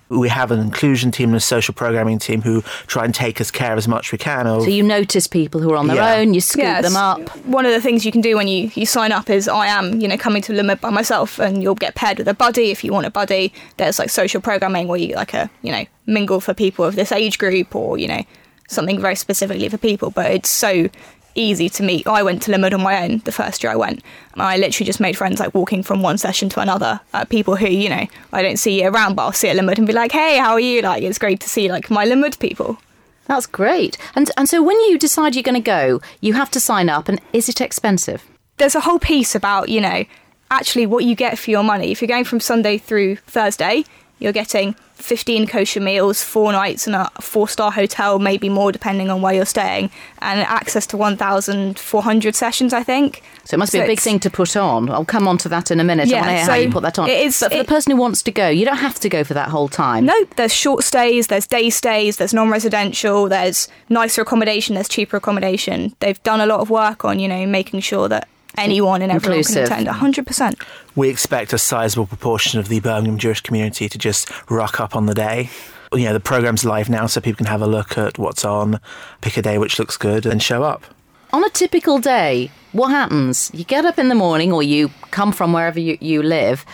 [0.09, 3.51] we have an inclusion team and a social programming team who try and take as
[3.51, 4.63] care as much we can of.
[4.63, 6.17] So you notice people who are on their yeah.
[6.17, 6.85] own, you scoop yes.
[6.85, 7.29] them up.
[7.47, 10.01] One of the things you can do when you, you sign up is I am,
[10.01, 12.85] you know, coming to Limmud by myself and you'll get paired with a buddy if
[12.85, 13.53] you want a buddy.
[13.77, 17.11] There's like social programming where you like a, you know, mingle for people of this
[17.11, 18.23] age group or, you know,
[18.69, 20.11] something very specifically for people.
[20.11, 20.89] But it's so
[21.35, 22.07] easy to meet.
[22.07, 24.03] I went to Limmud on my own the first year I went.
[24.35, 27.01] I literally just made friends like walking from one session to another.
[27.13, 29.79] Uh, people who, you know, I don't see year round, but I'll see at Limmud
[29.79, 30.83] and be like, hey, how are you?
[30.83, 32.79] Like, it's great to see like my Limmud people.
[33.27, 33.97] That's great.
[34.15, 37.09] And, and so when you decide you're going to go, you have to sign up.
[37.09, 38.25] And is it expensive?
[38.59, 40.05] There's a whole piece about, you know,
[40.51, 41.91] actually what you get for your money.
[41.91, 43.85] If you're going from Sunday through Thursday,
[44.19, 49.11] you're getting 15 kosher meals, four nights in a four star hotel, maybe more depending
[49.11, 53.23] on where you're staying, and access to 1,400 sessions, I think.
[53.45, 54.89] So it must so be a big thing to put on.
[54.89, 56.09] I'll come on to that in a minute.
[56.09, 57.09] Yeah, I want to hear so how you put that on.
[57.09, 59.09] It is, but for it, the person who wants to go, you don't have to
[59.09, 60.07] go for that whole time.
[60.07, 65.17] No, there's short stays, there's day stays, there's non residential, there's nicer accommodation, there's cheaper
[65.17, 65.95] accommodation.
[66.01, 69.39] They've done a lot of work on, you know, making sure that anyone and everyone
[69.39, 69.69] Inclusive.
[69.69, 70.63] can attend 100%.
[70.97, 75.07] We expect a sizable proportion of the Birmingham Jewish community to just rock up on
[75.07, 75.51] the day.
[75.93, 78.81] You know, the program's live now, so people can have a look at what's on,
[79.21, 80.85] pick a day which looks good, and show up.
[81.33, 83.51] On a typical day, what happens?
[83.55, 86.65] You get up in the morning, or you come from wherever you, you live,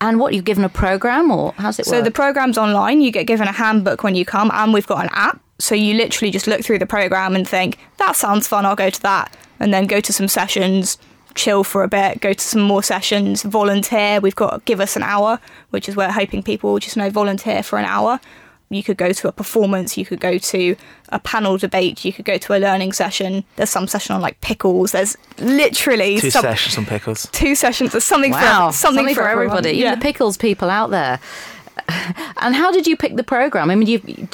[0.00, 2.00] and what, you're given a programme, or how's it so work?
[2.00, 5.04] So the program's online, you get given a handbook when you come, and we've got
[5.04, 5.40] an app.
[5.58, 8.90] So you literally just look through the programme and think, that sounds fun, I'll go
[8.90, 9.36] to that.
[9.58, 10.98] And then go to some sessions,
[11.38, 14.20] chill for a bit, go to some more sessions, volunteer.
[14.20, 15.38] We've got give us an hour,
[15.70, 18.20] which is we're hoping people just know volunteer for an hour.
[18.70, 20.76] You could go to a performance, you could go to
[21.08, 23.44] a panel debate, you could go to a learning session.
[23.56, 24.92] There's some session on like pickles.
[24.92, 27.26] There's literally two some, sessions on pickles.
[27.32, 27.92] Two sessions.
[27.92, 28.70] There's something wow.
[28.70, 29.70] for something, something for, for everybody.
[29.70, 31.18] Even the pickles people out there.
[32.38, 33.70] and how did you pick the program?
[33.70, 33.88] I mean,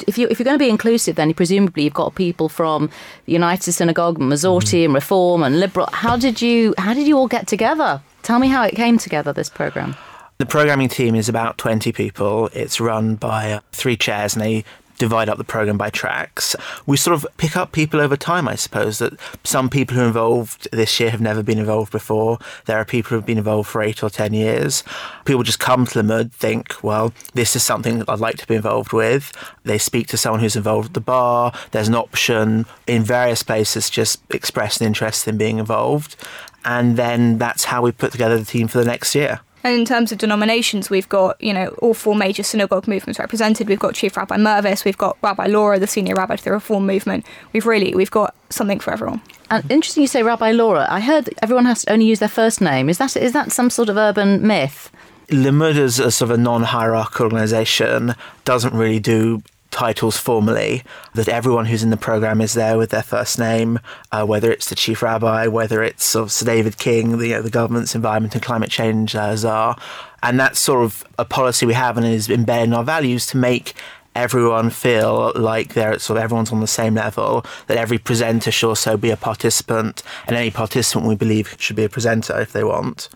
[0.07, 2.89] if you if you're going to be inclusive, then presumably you've got people from
[3.25, 4.85] the United Synagogue, Masorti, mm.
[4.85, 5.87] and Reform, and Liberal.
[5.91, 8.01] How did you how did you all get together?
[8.23, 9.33] Tell me how it came together.
[9.33, 9.95] This program.
[10.37, 12.49] The programming team is about 20 people.
[12.51, 14.65] It's run by three chairs and they
[14.97, 16.55] divide up the program by tracks.
[16.85, 20.07] We sort of pick up people over time, I suppose, that some people who are
[20.07, 22.39] involved this year have never been involved before.
[22.65, 24.83] There are people who have been involved for eight or ten years.
[25.25, 28.55] People just come to Limmud, think, well, this is something that I'd like to be
[28.55, 29.31] involved with.
[29.63, 31.53] They speak to someone who's involved at the bar.
[31.71, 36.15] There's an option in various places just express an interest in being involved.
[36.63, 39.41] And then that's how we put together the team for the next year.
[39.65, 43.67] And in terms of denominations, we've got, you know, all four major synagogue movements represented.
[43.67, 46.85] We've got Chief Rabbi Mirvis, we've got Rabbi Laura, the senior rabbi to the Reform
[46.85, 47.25] movement.
[47.51, 49.23] We've really, we've got something for everyone.
[49.49, 50.85] And interesting you say Rabbi Laura.
[50.87, 52.89] I heard everyone has to only use their first name.
[52.89, 54.91] Is that is that some sort of urban myth?
[55.29, 59.41] Limmud as a sort of a non-hierarchical organisation doesn't really do
[59.75, 60.83] titles formally,
[61.15, 63.77] that everyone who's in the program is there with their first name,
[64.13, 67.33] uh, whether it's the chief rabbi, whether it's sort of Sir David King, the, you
[67.33, 69.77] know, the government's environment and climate change uh, czar.
[70.23, 73.37] And that's sort of a policy we have and is embedded in our values to
[73.37, 73.73] make
[74.15, 78.69] everyone feel like they're sort of everyone's on the same level, that every presenter should
[78.69, 82.63] also be a participant, and any participant we believe should be a presenter if they
[82.63, 83.09] want.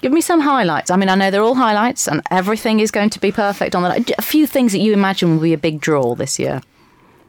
[0.00, 0.90] Give me some highlights.
[0.90, 3.82] I mean, I know they're all highlights, and everything is going to be perfect on
[3.82, 4.14] the.
[4.18, 6.60] A few things that you imagine will be a big draw this year.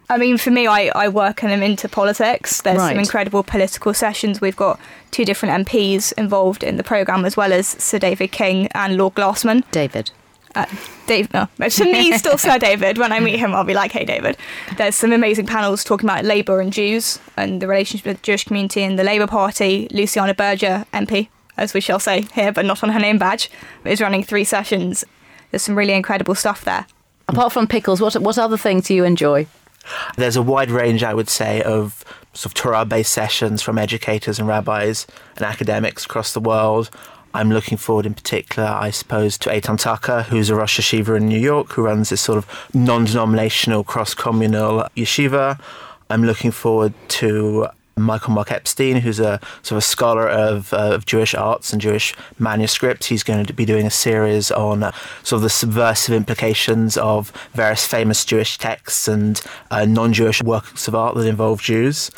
[0.10, 2.62] I mean, for me, I, I work and I'm into politics.
[2.62, 2.90] There's Right.
[2.92, 4.40] some incredible political sessions.
[4.40, 8.68] We've got two different MPs involved in the programme, as well as Sir David King
[8.76, 9.64] and Lord Glasman.
[9.72, 10.12] David.
[10.54, 10.66] Uh,
[11.08, 12.98] Dave, no, to me, he's still Sir David.
[12.98, 14.38] When I meet him, I'll be like, hey, David.
[14.78, 18.44] There's some amazing panels talking about Labour and Jews and the relationship with the Jewish
[18.46, 19.88] community and the Labour Party.
[19.92, 23.50] Luciana Berger, MP, as we shall say here, but not on her name badge,
[23.84, 25.04] is running three sessions.
[25.52, 26.86] There's some really incredible stuff there.
[27.28, 29.48] Apart from pickles, what what other things do you enjoy?
[30.18, 34.48] There's a wide range, I would say, of sort of Torah-based sessions from educators and
[34.48, 36.90] rabbis and academics across the world.
[37.34, 41.28] I'm looking forward, in particular, I suppose, to Eitan Tucker, who's a Rosh Yeshiva in
[41.28, 45.60] New York, who runs this sort of non-denominational, cross-communal yeshiva.
[46.10, 50.94] I'm looking forward to Michael Mark Epstein, who's a sort of a scholar of, uh,
[50.94, 53.08] of Jewish arts and Jewish manuscripts.
[53.08, 54.92] He's going to be doing a series on uh,
[55.24, 60.96] sort of the subversive implications of various famous Jewish texts and uh, non-Jewish works of
[60.96, 62.12] art that involve Jews.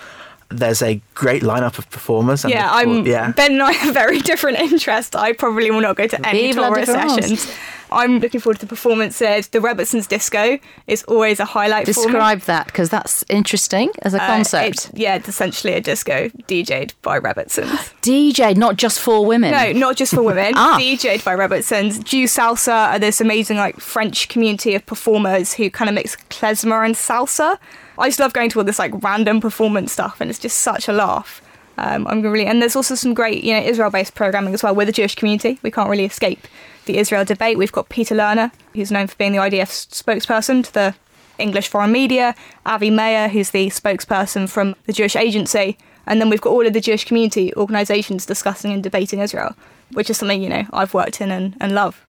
[0.49, 2.45] There's a great lineup of performers.
[2.45, 3.05] I'm yeah, looking I'm.
[3.07, 3.31] yeah.
[3.31, 5.15] Ben and I have very different interests.
[5.15, 7.13] I probably will not go to any Vive la Torah différence.
[7.15, 7.55] sessions.
[7.89, 9.47] I'm looking forward to the performances.
[9.47, 12.03] The Rebbitzins' disco is always a highlight for me.
[12.07, 14.67] Describe that because that's interesting as a Uh, concept.
[14.67, 17.93] it's- yeah, it's essentially a disco DJ'd by Rebbitzins.
[18.01, 19.51] DJ, not just for women.
[19.51, 20.51] No, not just for women.
[20.57, 20.77] Ah.
[20.79, 22.03] DJ'd by Rebbitzins'.
[22.03, 26.85] Jew salsa are this amazing like French community of performers who kind of mix klezmer
[26.85, 27.57] and salsa.
[27.99, 30.87] I just love going to all this like random performance stuff, and it's just such
[30.87, 31.41] a laugh.
[31.77, 34.87] Um, I'm really, and there's also some great, you know, Israel-based programming as well with
[34.87, 35.59] the Jewish community.
[35.61, 36.47] We can't really escape
[36.85, 37.57] the Israel debate.
[37.57, 40.95] We've got Peter Lerner, who's known for being the IDF spokesperson to the
[41.37, 46.41] English foreign media, Avi Mayer, who's the spokesperson from the Jewish Agency, and then we've
[46.41, 49.55] got all of the Jewish community organisations discussing and debating Israel,
[49.91, 52.06] which is something, you know, I've worked in and, and love.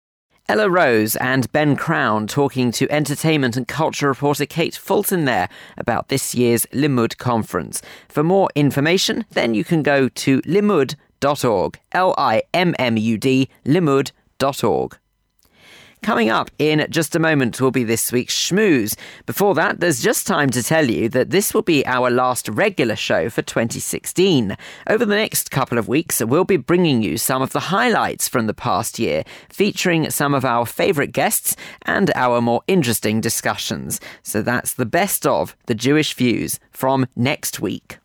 [0.50, 6.08] Ella Rose and Ben Crown talking to entertainment and culture reporter Kate Fulton there about
[6.08, 7.82] this year's Limmud conference.
[8.08, 11.78] For more information, then you can go to limmud.org.
[11.92, 14.98] L I M M U D, limmud.org.
[16.02, 18.96] Coming up in just a moment will be this week's schmooze.
[19.26, 22.96] Before that, there's just time to tell you that this will be our last regular
[22.96, 24.56] show for 2016.
[24.88, 28.46] Over the next couple of weeks, we'll be bringing you some of the highlights from
[28.46, 34.00] the past year, featuring some of our favourite guests and our more interesting discussions.
[34.22, 37.98] So that's the best of the Jewish views from next week.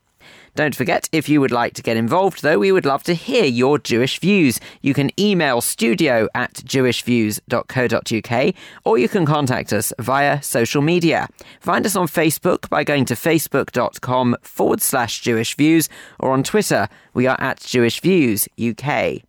[0.55, 3.45] Don't forget, if you would like to get involved, though, we would love to hear
[3.45, 4.59] your Jewish views.
[4.81, 11.27] You can email studio at jewishviews.co.uk or you can contact us via social media.
[11.59, 15.89] Find us on Facebook by going to facebook.com forward slash Jewish Views
[16.19, 19.23] or on Twitter, we are at Jewish Views UK.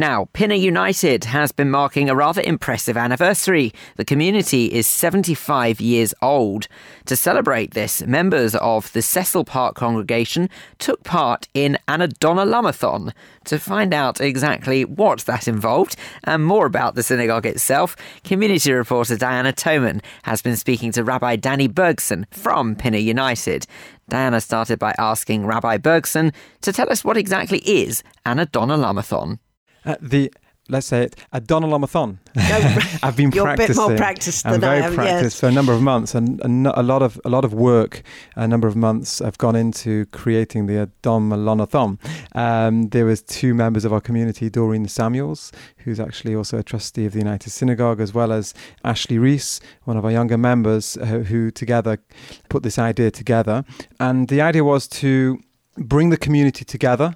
[0.00, 3.72] Now, Pinner United has been marking a rather impressive anniversary.
[3.96, 6.68] The community is 75 years old.
[7.06, 13.12] To celebrate this, members of the Cecil Park congregation took part in an Adonalamathon.
[13.46, 19.16] To find out exactly what that involved and more about the synagogue itself, community reporter
[19.16, 23.66] Diana Toman has been speaking to Rabbi Danny Bergson from Pinner United.
[24.08, 29.40] Diana started by asking Rabbi Bergson to tell us what exactly is an Adonalamathon.
[29.88, 30.30] Uh, the
[30.68, 32.18] let's say it, a Donalomathon.
[33.02, 35.40] I've been You're a bit more practiced than I'm than I very am, practiced yes.
[35.40, 38.02] for a number of months, and a, a lot of a lot of work,
[38.36, 41.98] a number of months have gone into creating the Donalomathon.
[42.36, 47.06] Um, there was two members of our community, Doreen Samuels, who's actually also a trustee
[47.06, 48.52] of the United Synagogue, as well as
[48.84, 51.98] Ashley Reese, one of our younger members, uh, who together
[52.50, 53.64] put this idea together.
[53.98, 55.40] And the idea was to
[55.76, 57.14] bring the community together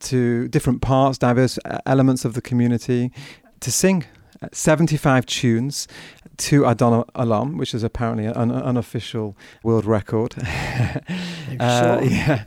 [0.00, 3.12] to different parts, diverse uh, elements of the community,
[3.60, 4.04] to sing
[4.42, 5.88] uh, 75 tunes
[6.38, 10.34] to Adon Olam, which is apparently an unofficial world record.
[11.58, 12.44] Uh, yeah.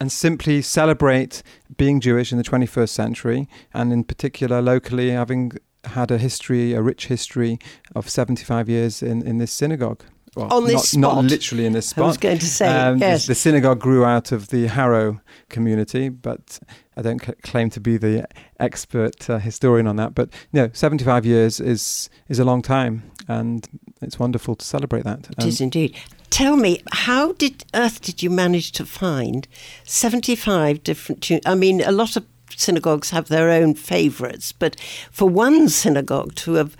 [0.00, 1.42] And simply celebrate
[1.76, 5.52] being Jewish in the 21st century, and in particular, locally, having
[5.84, 7.58] had a history, a rich history
[7.94, 10.02] of 75 years in, in this synagogue.
[10.34, 11.22] Well, On this not, spot.
[11.24, 12.04] Not literally in this spot.
[12.04, 13.26] I was going to say, Um, the- yes.
[13.26, 15.20] The, synagogue grew out of the Harrow
[15.50, 16.58] community, but
[16.96, 18.26] I don't c- claim to be the
[18.58, 20.14] expert uh, historian on that.
[20.14, 23.68] But no, 75 years is is a long time, and
[24.00, 25.28] it's wonderful to celebrate that.
[25.38, 25.96] It is indeed.
[26.30, 29.46] Tell me, how did earth did you manage to find
[29.84, 31.42] seventy-five different tunes?
[31.44, 32.24] I mean, a lot of
[32.56, 34.80] synagogues have their own favourites, but
[35.10, 36.74] for one synagogue to have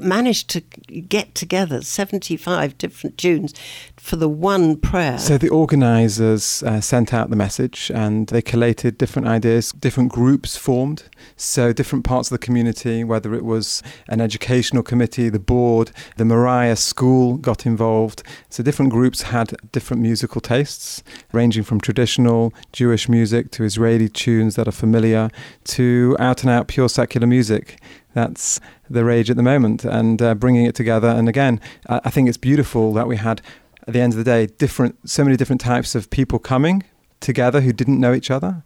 [0.00, 3.52] managed to get together seventy-five different tunes
[3.96, 5.18] for the one prayer.
[5.18, 9.72] So the organisers uh, sent out the message, and they collated different ideas.
[9.72, 11.04] Different groups formed.
[11.36, 16.24] So different parts of the community, whether it was an educational committee, the board, the
[16.24, 18.22] Moriah School got involved.
[18.48, 24.54] So different groups had different musical tastes, ranging from traditional Jewish music to Israeli tunes
[24.56, 25.30] that are familiar
[25.64, 27.78] to out and out pure secular music.
[28.14, 28.60] That's
[28.92, 31.08] the rage at the moment, and uh, bringing it together.
[31.08, 33.40] And again, I I think it's beautiful that we had
[33.86, 36.84] at the end of the day, different so many different types of people coming
[37.20, 38.62] together who didn't know each other,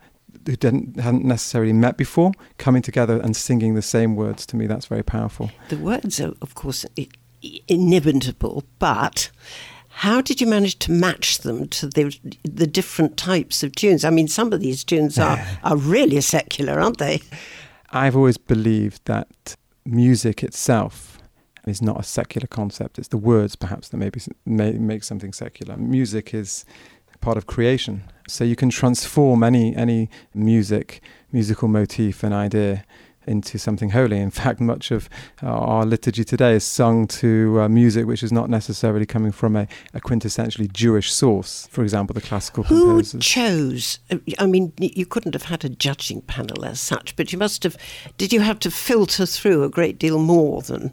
[0.46, 4.46] who didn't hadn't necessarily met before, coming together and singing the same words.
[4.46, 5.50] To me, that's very powerful.
[5.68, 6.84] the words are, of course,
[7.68, 9.30] inimitable, but
[9.88, 14.04] how did you manage to match them to the the different types of tunes?
[14.04, 17.22] I mean, some of these tunes are, are really secular, aren't they?
[17.90, 19.56] I've always believed that
[19.86, 21.18] music itself
[21.66, 22.98] is not a secular concept.
[22.98, 25.76] It's the words, perhaps, that maybe may make something secular.
[25.76, 26.64] Music is
[27.20, 31.00] part of creation, so you can transform any any music,
[31.32, 32.84] musical motif, and idea
[33.26, 34.18] into something holy.
[34.18, 35.08] In fact, much of
[35.42, 39.56] uh, our liturgy today is sung to uh, music which is not necessarily coming from
[39.56, 41.68] a, a quintessentially Jewish source.
[41.70, 43.24] For example, the classical Who composers.
[43.24, 43.98] chose?
[44.38, 47.76] I mean, you couldn't have had a judging panel as such, but you must have.
[48.18, 50.92] Did you have to filter through a great deal more than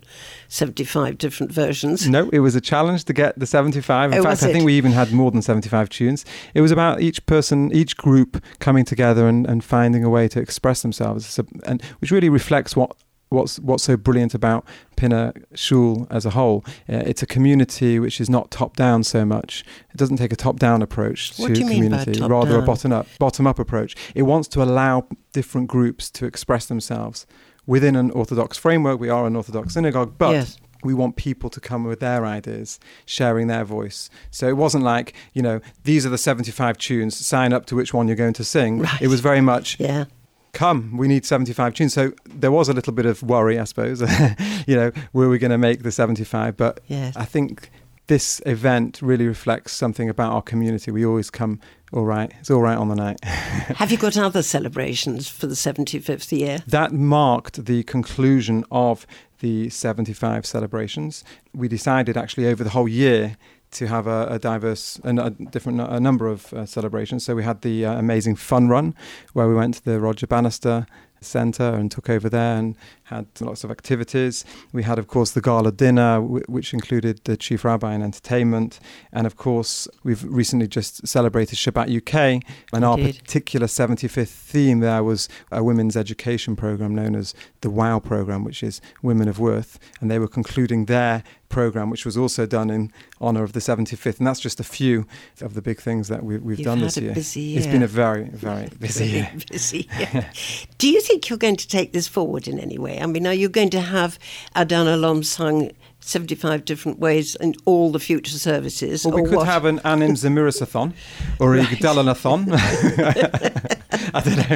[0.53, 2.07] seventy-five different versions?
[2.07, 4.11] No, it was a challenge to get the 75.
[4.13, 6.25] In Oh, fact, I think we even had more than 75 tunes.
[6.53, 10.39] It was about each person, each group coming together and, and finding a way to
[10.39, 12.95] express themselves, and which really reflects what.
[13.29, 14.63] What's what's so brilliant about
[14.95, 16.63] Pinner Shul as a whole?
[16.87, 19.63] Uh, it's a community which is not top down so much.
[19.91, 22.61] It doesn't take a top down approach to do you mean by community, rather a
[22.61, 23.95] bottom up bottom up approach.
[24.13, 27.25] It wants to allow different groups to express themselves
[27.65, 28.99] within an orthodox framework.
[28.99, 30.57] We are an orthodox synagogue, but Yes.
[30.83, 34.09] we want people to come with their ideas, sharing their voice.
[34.31, 37.93] So it wasn't like, you know, these are the 75 tunes, sign up to which
[37.93, 38.79] one you're going to sing.
[38.79, 39.01] Right.
[39.01, 40.05] It was very much, Yeah.
[40.51, 41.93] come, we need 75 tunes.
[41.93, 44.01] So there was a little bit of worry, I suppose,
[44.67, 46.57] you know, were we going to make the 75?
[46.57, 47.15] But Yes.
[47.15, 47.69] I think
[48.07, 50.91] this event really reflects something about our community.
[50.91, 51.61] We always come
[51.93, 52.31] all right.
[52.39, 53.23] It's all right on the night.
[53.23, 56.59] Have you got other celebrations for the seventy-fifth year?
[56.67, 59.05] That marked the conclusion of
[59.39, 61.23] the 75 celebrations.
[61.53, 63.35] We decided actually over the whole year
[63.71, 67.25] to have a, a diverse and a different a number of uh, celebrations.
[67.25, 68.95] So we had the uh, amazing fun run
[69.33, 70.87] where we went to the Roger Bannister
[71.19, 72.75] Centre and took over there and
[73.13, 74.43] had lots of activities.
[74.71, 78.79] We had, of course, the gala dinner, w- which included the chief rabbi and entertainment.
[79.11, 82.43] And of course, we've recently just celebrated Shabbat UK.
[82.73, 87.99] And our particular 75th theme there was a women's education program known as the WOW
[87.99, 89.79] program, which is Women of Worth.
[90.01, 92.91] And they were concluding their program, which was also done in
[93.21, 94.17] honour of the 75th.
[94.17, 95.05] And that's just a few
[95.39, 97.13] of the big things that we, we've You've done this year.
[97.13, 97.73] busy It's year.
[97.73, 99.31] been a very, very busy year.
[99.51, 100.31] busy year.
[100.79, 102.97] Do you think you're going to take this forward in any way?
[103.03, 104.17] I mean, are you going to have
[104.55, 109.05] Adana Alom sung 75 different ways in all the future services?
[109.05, 109.45] Well, we or could what?
[109.47, 110.93] have an Anim Zamirasathon
[111.39, 111.61] or a.
[111.63, 112.47] Gdalanathon.
[114.13, 114.49] I don't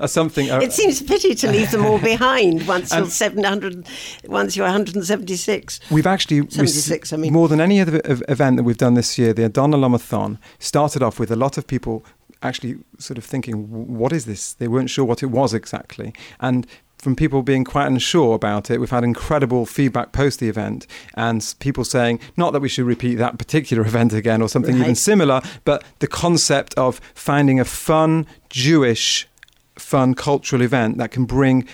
[0.00, 0.06] know.
[0.06, 0.50] Something.
[0.50, 3.86] uh, It seems a pity to leave them all behind once you're 700,
[4.26, 5.80] once you're 176.
[5.90, 7.32] We've actually rec- 76, I mean.
[7.32, 9.32] more than any other event that we've done this year.
[9.32, 12.04] The Adana Lomathon started off with a lot of people
[12.42, 16.66] actually sort of thinking, "What is this?" They weren't sure what it was exactly, and
[17.04, 18.80] from people being quite unsure about it.
[18.80, 23.16] We've had incredible feedback post the event, and people saying not that we should repeat
[23.16, 28.26] that particular event again or something even similar, but the concept of finding a fun
[28.48, 29.28] Jewish,
[29.76, 31.68] fun cultural event that can bring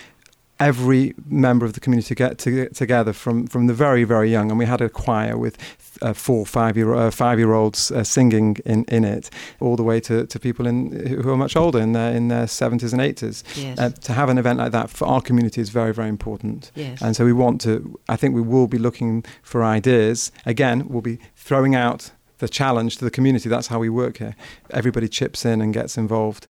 [0.58, 4.50] every member of the community to get to, together from, from the very very young
[4.50, 5.56] and we had a choir with
[6.02, 9.30] uh, four five year uh, five year olds uh, singing in, in it
[9.60, 10.90] all the way to, to people in
[11.22, 13.78] who are much older in their in their 70s and 80s Yes.
[13.78, 16.70] uh, to have an event like that for our community is very very important.
[16.74, 17.02] Yes.
[17.02, 20.32] and so we want to I think we will be looking for ideas.
[20.46, 23.48] Again we'll be throwing out the challenge to the community.
[23.50, 24.34] That's how we work here.
[24.70, 26.46] Everybody chips in and gets involved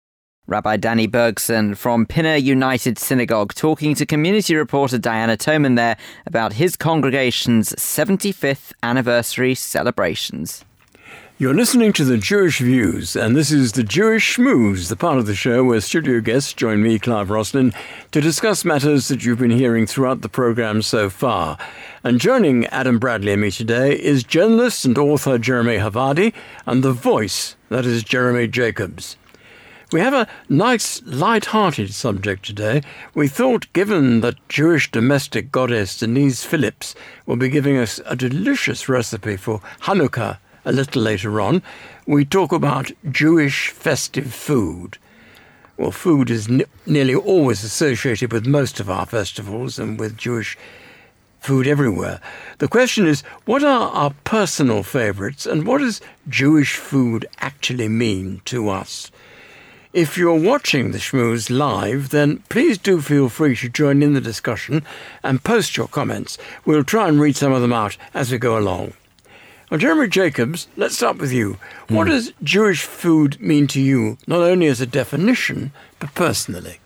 [0.48, 6.52] Rabbi Danny Bergson from Pinner United Synagogue talking to community reporter Diana Toman there about
[6.52, 10.64] his congregation's 75th anniversary celebrations.
[11.38, 15.26] You're listening to the Jewish Views, and this is the Jewish Schmooze, the part of
[15.26, 17.74] the show where studio guests join me, Clive Roslin,
[18.12, 21.58] to discuss matters that you've been hearing throughout the programme so far.
[22.04, 26.32] And joining Adam Bradley and me today is journalist and author Jeremy Havardi
[26.66, 29.16] and the voice, that is Jeremy Jacobs.
[29.92, 32.82] We have a nice, light-hearted subject today.
[33.14, 38.88] We thought, given that Jewish domestic goddess Denise Phillips will be giving us a delicious
[38.88, 41.62] recipe for Hanukkah a little later on,
[42.04, 44.98] we talk about Jewish festive food.
[45.76, 50.58] Well, food is n- nearly always associated with most of our festivals and with Jewish
[51.38, 52.20] food everywhere.
[52.58, 58.42] The question is, what are our personal favourites and what does Jewish food actually mean
[58.46, 59.12] to us?
[59.96, 64.20] If you're watching the Schmooze live, then please do feel free to join in the
[64.20, 64.84] discussion
[65.22, 66.36] and post your comments.
[66.66, 68.92] We'll try and read some of them out as we go along.
[69.70, 71.56] Well, Jeremy Jacobs, let's start with you.
[71.88, 76.78] What does Jewish food mean to you, not only as a definition, but personally?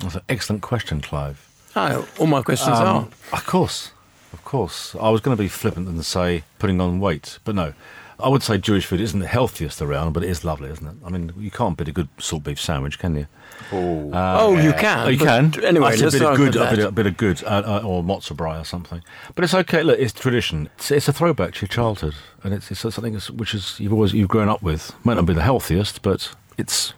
[0.00, 1.42] That's an excellent question, Clive.
[1.74, 3.08] Oh, all my questions Um, are.
[3.32, 3.92] Of course,
[4.34, 4.94] of course.
[5.00, 7.72] I was going to be flippant and say putting on weight, but no.
[8.18, 10.94] I would say Jewish food isn't the healthiest around, but it is lovely, isn't it?
[11.04, 13.26] I mean, you can't beat a good salt beef sandwich, can you?
[13.72, 15.64] Oh, Oh, you can, Oh, you but can.
[15.64, 16.78] anyway, I said a bit of good, a bit, that.
[16.78, 19.02] of, bit of good, uh, uh, or matzo brie or something.
[19.34, 19.82] But it's okay.
[19.82, 20.70] Look, it's tradition.
[20.78, 24.14] It's, it's a throwback to your childhood, and it's, it's something which is you've always
[24.14, 24.92] you've grown up with.
[25.04, 26.94] Might not be the healthiest, but it's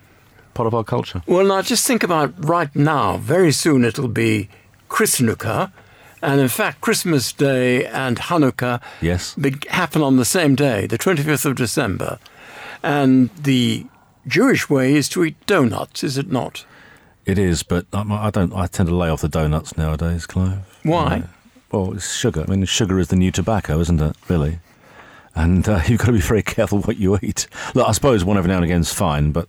[0.54, 1.22] part of our culture.
[1.26, 3.16] Well, now just think about right now.
[3.16, 4.48] Very soon it'll be
[4.88, 5.72] Christnukkah,
[6.22, 9.36] and in fact, Christmas Day and Hanukkah Yes.
[9.70, 12.18] happen on the same day, the 25th of December.
[12.82, 13.86] And the
[14.26, 16.64] Jewish way is to eat donuts, is it not?
[17.26, 18.54] It is, but I, don't.
[18.54, 20.60] I tend to lay off the donuts nowadays, Clive.
[20.82, 21.24] Why?
[21.70, 22.44] Well, it's sugar.
[22.46, 24.16] I mean, sugar is the new tobacco, isn't it?
[24.28, 24.60] Really.
[25.34, 27.46] And uh, you've got to be very careful what you eat.
[27.74, 29.48] Look, I suppose one every now and again is fine, but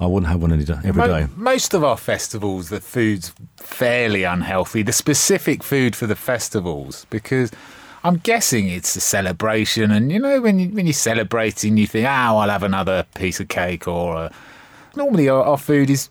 [0.00, 1.26] I wouldn't have one any day, every Mo- day.
[1.36, 4.82] Most of our festivals, the food's fairly unhealthy.
[4.82, 7.50] The specific food for the festivals, because
[8.04, 12.06] I'm guessing it's a celebration, and you know when you, when you're celebrating, you think,
[12.06, 14.28] "Oh, I'll have another piece of cake." Or uh,
[14.94, 16.08] normally our, our food is,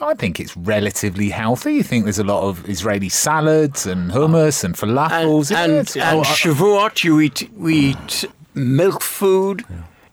[0.00, 1.74] I think it's relatively healthy.
[1.74, 5.54] You think there's a lot of Israeli salads and hummus and falafels.
[5.54, 8.24] And, Yeah, and, and oh, I- Shavuot, you eat, we eat
[8.54, 9.62] milk food,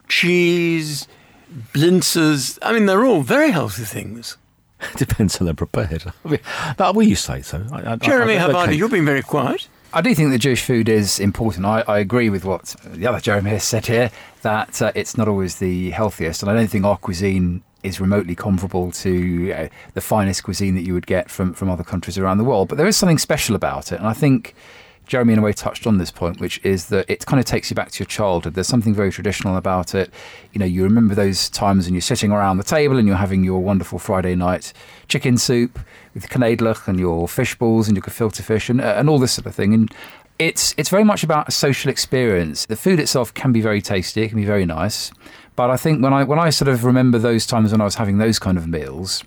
[0.09, 1.07] cheese,
[1.73, 2.59] blintzes.
[2.61, 4.37] I mean, they're all very healthy things.
[4.97, 6.05] Depends how they're prepared.
[6.25, 6.39] I mean,
[6.77, 7.65] that, well, you say so.
[7.71, 8.73] I, I, Jeremy I, I, Havardi, okay.
[8.73, 9.67] you've been very quiet.
[9.93, 11.65] I do think that Jewish food is important.
[11.65, 14.09] I, I agree with what the other Jeremy has said here,
[14.41, 16.41] that uh, it's not always the healthiest.
[16.41, 20.81] And I don't think our cuisine is remotely comparable to uh, the finest cuisine that
[20.81, 22.69] you would get from, from other countries around the world.
[22.69, 23.99] But there is something special about it.
[23.99, 24.55] And I think
[25.05, 27.69] Jeremy, in a way, touched on this point, which is that it kind of takes
[27.69, 28.53] you back to your childhood.
[28.53, 30.13] There's something very traditional about it.
[30.53, 33.43] You know, you remember those times when you're sitting around the table and you're having
[33.43, 34.73] your wonderful Friday night
[35.07, 35.79] chicken soup
[36.13, 39.45] with knedlich and your fish balls and your gefilte fish and, and all this sort
[39.45, 39.73] of thing.
[39.73, 39.93] And
[40.39, 42.65] it's it's very much about a social experience.
[42.65, 45.11] The food itself can be very tasty, it can be very nice.
[45.55, 47.95] But I think when I when I sort of remember those times when I was
[47.95, 49.23] having those kind of meals,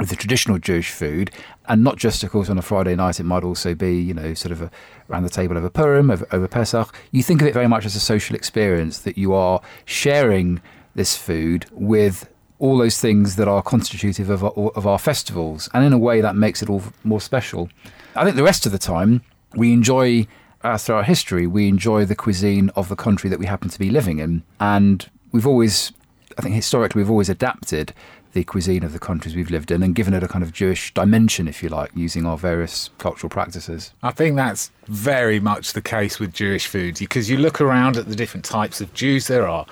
[0.00, 1.30] with the traditional Jewish food,
[1.70, 3.20] and not just, of course, on a Friday night.
[3.20, 4.70] It might also be, you know, sort of a,
[5.08, 6.92] around the table over Purim, over, over Pesach.
[7.12, 10.60] You think of it very much as a social experience that you are sharing
[10.96, 15.84] this food with all those things that are constitutive of our, of our festivals, and
[15.84, 17.70] in a way that makes it all more special.
[18.16, 19.22] I think the rest of the time
[19.54, 20.26] we enjoy.
[20.62, 23.88] Uh, our history, we enjoy the cuisine of the country that we happen to be
[23.88, 25.90] living in, and we've always,
[26.36, 27.94] I think, historically, we've always adapted
[28.32, 30.94] the cuisine of the countries we've lived in and given it a kind of Jewish
[30.94, 33.92] dimension, if you like, using our various cultural practices.
[34.02, 38.06] I think that's very much the case with Jewish food because you look around at
[38.06, 39.66] the different types of Jews there are.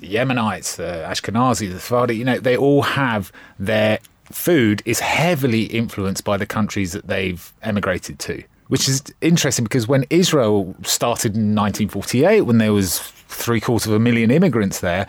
[0.00, 3.98] The Yemenites, the Ashkenazi, the Sephardi, you know, they all have their
[4.30, 9.86] food is heavily influenced by the countries that they've emigrated to, which is interesting because
[9.86, 15.06] when Israel started in 1948, when there was three quarters of a million immigrants there,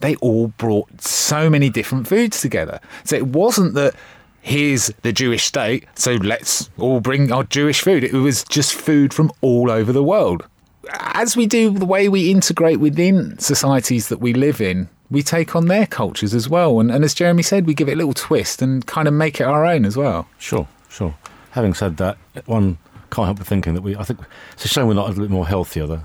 [0.00, 2.80] they all brought so many different foods together.
[3.04, 3.94] So it wasn't that
[4.42, 8.04] here's the Jewish state, so let's all bring our Jewish food.
[8.04, 10.46] It was just food from all over the world.
[10.92, 15.56] As we do the way we integrate within societies that we live in, we take
[15.56, 16.78] on their cultures as well.
[16.78, 19.40] And, and as Jeremy said, we give it a little twist and kind of make
[19.40, 20.28] it our own as well.
[20.38, 21.14] Sure, sure.
[21.50, 22.78] Having said that, one
[23.10, 24.20] can't help but thinking that we, I think
[24.52, 26.02] it's a shame we're not a little bit more healthier though.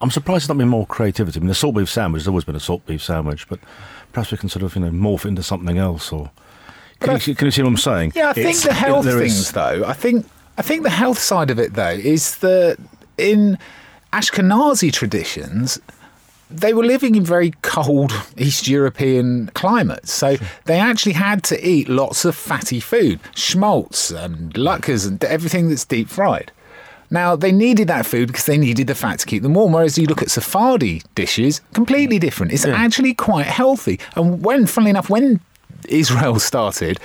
[0.00, 1.38] I'm surprised there's not been more creativity.
[1.38, 3.60] I mean, the salt beef sandwich has always been a salt beef sandwich, but
[4.12, 6.30] perhaps we can sort of, you know, morph it into something else or.
[7.00, 8.12] Can, you, can you see what I'm saying?
[8.14, 9.84] Yeah, I think It's- the health there things, is- though.
[9.86, 10.26] I think
[10.58, 12.76] I think the health side of it, though, is that
[13.16, 13.56] in
[14.12, 15.78] Ashkenazi traditions,
[16.50, 21.88] they were living in very cold East European climates, so they actually had to eat
[21.88, 26.52] lots of fatty food, schmaltz and luckers and everything that's deep fried.
[27.10, 29.72] Now they needed that food because they needed the fat to keep them warm.
[29.72, 32.20] Whereas you look at Sephardi dishes, completely mm.
[32.20, 32.52] different.
[32.52, 33.98] It's actually quite healthy.
[34.14, 35.40] And when, funnily enough, when
[35.88, 37.00] Israel started,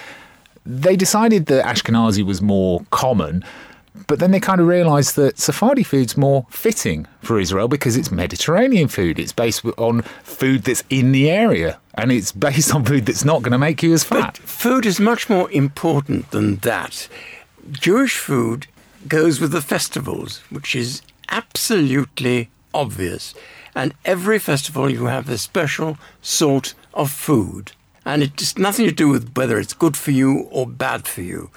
[0.65, 3.43] they decided that Ashkenazi was more common,
[4.07, 8.11] but then they kind of realised that Sephardi food's more fitting for Israel because it's
[8.11, 9.19] Mediterranean food.
[9.19, 13.41] It's based on food that's in the area, and it's based on food that's not
[13.41, 14.19] going to make you as fat.
[14.19, 17.07] But Food is much more important than that.
[17.71, 18.67] Jewish food
[19.07, 23.33] goes with the festivals, which is absolutely obvious.
[23.73, 27.73] And every festival you have a special sort of food.
[28.05, 31.49] And it's nothing to do with whether it's good for you or bad for you.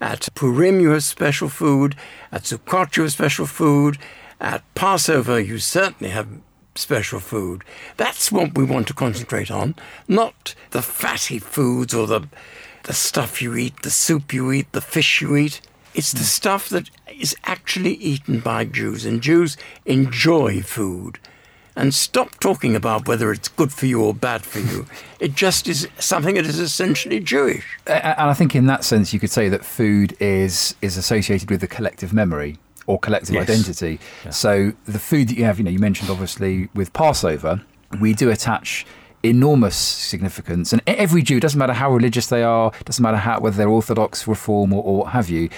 [0.00, 1.94] At Purim, you have special food.
[2.32, 3.98] At Sukkot, you have special food.
[4.40, 6.28] At Passover, you certainly have
[6.74, 7.62] special food.
[7.96, 9.76] That's what we want to concentrate on,
[10.08, 12.28] not the fatty foods or the
[12.84, 15.60] the stuff you eat, the soup you eat, the fish you eat.
[15.94, 16.24] It's the hmm.
[16.24, 21.18] stuff that is actually eaten by Jews, and Jews enjoy food.
[21.74, 24.86] And stop talking about whether it's good for you or bad for you.
[25.20, 27.78] It just is something that is essentially Jewish.
[27.86, 31.60] And I think in that sense, you could say that food is is associated with
[31.60, 33.48] the collective memory or collective Yes.
[33.48, 34.00] identity.
[34.30, 37.62] So the food that you have, you know, you mentioned obviously with Passover,
[38.00, 38.84] we do attach
[39.22, 43.56] enormous significance, and every Jew doesn't matter how religious they are, doesn't matter how whether
[43.56, 45.48] they're Orthodox, Reform, or, or what have you.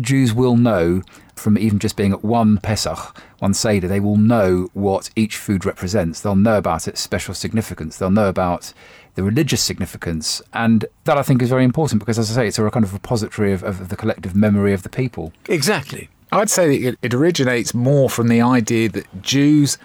[0.00, 1.02] Jews will know
[1.34, 5.64] from even just being at one Pesach, one Seder, they will know what each food
[5.64, 6.20] represents.
[6.20, 7.98] They'll know about its special significance.
[7.98, 8.72] They'll know about
[9.14, 10.40] the religious significance.
[10.52, 12.92] And that I think is very important because, as I say, it's a kind of
[12.92, 15.32] repository of, of the collective memory of the people.
[15.48, 16.08] Exactly.
[16.32, 19.78] I'd say it originates more from the idea that Jews,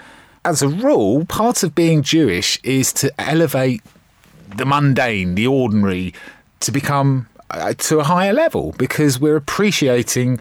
[0.44, 3.84] as a rule, part of being Jewish is to elevate
[4.56, 6.14] the mundane, the ordinary,
[6.62, 10.40] to become uh, to a higher level because we're appreciating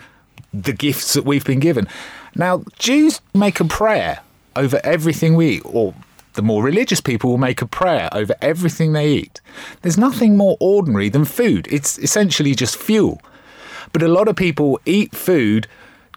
[0.53, 1.87] the gifts that we've been given.
[2.35, 4.21] Now, Jews make a prayer
[4.57, 5.95] over everything we eat, or
[6.35, 9.41] the more religious people will make a prayer over everything they eat.
[9.83, 13.21] There's nothing more ordinary than food, it's essentially just fuel.
[13.93, 15.67] But a lot of people eat food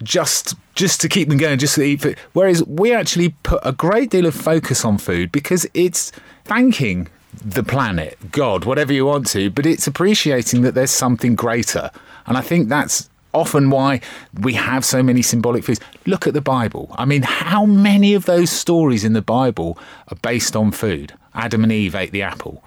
[0.03, 2.17] just just to keep them going, just to eat food.
[2.33, 6.11] Whereas we actually put a great deal of focus on food because it's
[6.45, 11.91] thanking the planet, God, whatever you want to, but it's appreciating that there's something greater.
[12.25, 14.01] And I think that's often why
[14.39, 15.79] we have so many symbolic foods.
[16.05, 16.93] Look at the Bible.
[16.97, 19.77] I mean, how many of those stories in the Bible
[20.09, 21.13] are based on food?
[21.33, 22.63] Adam and Eve ate the apple.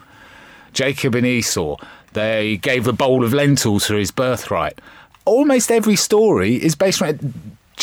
[0.72, 1.76] Jacob and Esau,
[2.14, 4.80] they gave a bowl of lentils for his birthright.
[5.24, 7.34] Almost every story is based on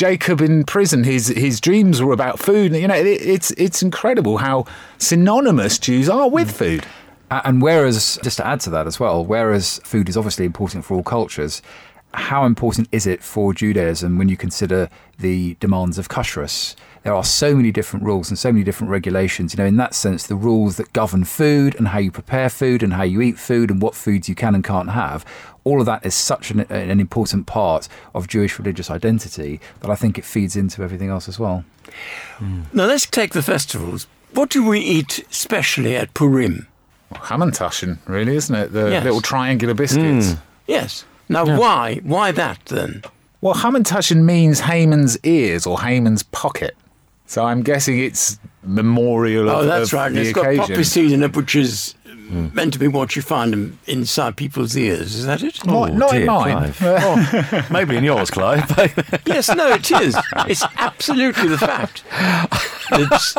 [0.01, 1.03] Jacob in prison.
[1.03, 2.73] His his dreams were about food.
[2.73, 4.65] You know, it, it's it's incredible how
[4.97, 6.53] synonymous Jews are with mm.
[6.53, 6.85] food.
[7.29, 10.95] And whereas, just to add to that as well, whereas food is obviously important for
[10.95, 11.61] all cultures,
[12.15, 14.89] how important is it for Judaism when you consider
[15.19, 16.75] the demands of kashrus?
[17.03, 19.53] There are so many different rules and so many different regulations.
[19.53, 22.83] You know, in that sense, the rules that govern food and how you prepare food
[22.83, 25.25] and how you eat food and what foods you can and can't have,
[25.63, 29.95] all of that is such an, an important part of Jewish religious identity that I
[29.95, 31.63] think it feeds into everything else as well.
[32.37, 32.61] Hmm.
[32.71, 34.05] Now let's take the festivals.
[34.33, 36.67] What do we eat specially at Purim?
[37.13, 38.71] Hamantaschen, really, isn't it?
[38.73, 39.03] The Yes.
[39.03, 40.33] little triangular biscuits.
[40.33, 40.39] Hmm.
[40.67, 41.03] Yes.
[41.29, 41.99] Now why?
[42.03, 43.03] Why that then?
[43.41, 46.75] Well, Hamantaschen means Haman's ears or Haman's pocket.
[47.31, 50.07] So I'm guessing it's memorial of, oh, that's of right.
[50.07, 51.95] and the It's got poppy seed in it, which is
[52.29, 55.15] meant to be what you find in, inside people's ears.
[55.15, 55.65] Is that it?
[55.65, 56.73] Not- not in mine.
[56.73, 56.81] Clive.
[56.83, 58.69] Oh, maybe in yours, Clive.
[59.25, 60.17] yes, no, it is.
[60.47, 62.03] It's absolutely the fact.
[62.91, 63.37] It's,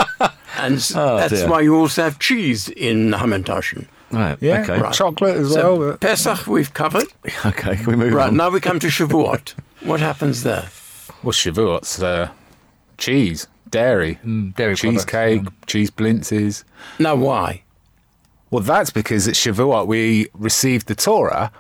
[0.57, 1.51] and Oh, that's dear.
[1.51, 3.89] why you also have cheese in Hamantaschen.
[4.11, 4.39] Right.
[4.41, 4.79] Yeah, Okay.
[4.81, 4.95] Right.
[4.95, 5.97] chocolate as So, well.
[5.99, 7.09] Pesach we've covered.
[7.45, 7.77] Okay.
[7.77, 8.39] Can we move Right, on?
[8.39, 9.53] now we come to Shavuot.
[9.83, 10.71] what happens there?
[11.23, 12.31] Well, Shavuot's uh,
[12.97, 16.63] cheese, dairy, mm, dairy products, cheesecake, cheese blintzes.
[17.01, 17.65] Now, why?
[18.53, 21.51] Well, that's because at Shavuot we received the Torah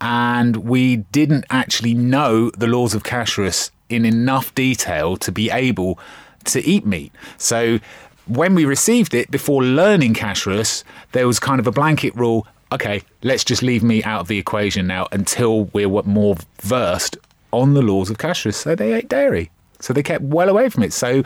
[0.00, 5.98] and we didn't actually know the laws of kashrus in enough detail to be able
[6.44, 7.12] to eat meat.
[7.38, 7.78] So
[8.26, 12.46] when we received it, before learning kashrus, there was kind of a blanket rule.
[12.70, 17.16] Okay, let's just leave meat out of the equation now until we're more versed
[17.52, 18.54] on the laws of kashrus.
[18.54, 19.50] So they ate dairy.
[19.80, 20.92] So they kept well away from it.
[20.92, 21.22] So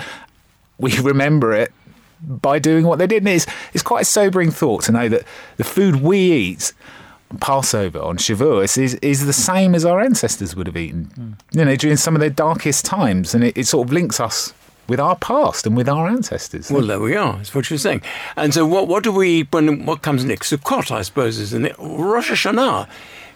[0.78, 1.72] we remember it
[2.20, 3.18] by doing what they did.
[3.18, 5.22] And it's, it's quite a sobering thought to know that
[5.56, 6.72] the food we eat
[7.30, 11.64] on Passover on Shavuos is, is the same as our ancestors would have eaten, you
[11.64, 13.34] know, during some of their darkest times.
[13.34, 14.52] And it, it sort of links us
[14.88, 16.70] with our past and with our ancestors.
[16.70, 17.36] Well, there we are.
[17.36, 18.02] That's what you're saying.
[18.36, 20.52] And so, what what do we eat when what comes next?
[20.52, 21.76] Sukkot, I suppose, is in it.
[21.78, 22.88] Rosh Hashanah,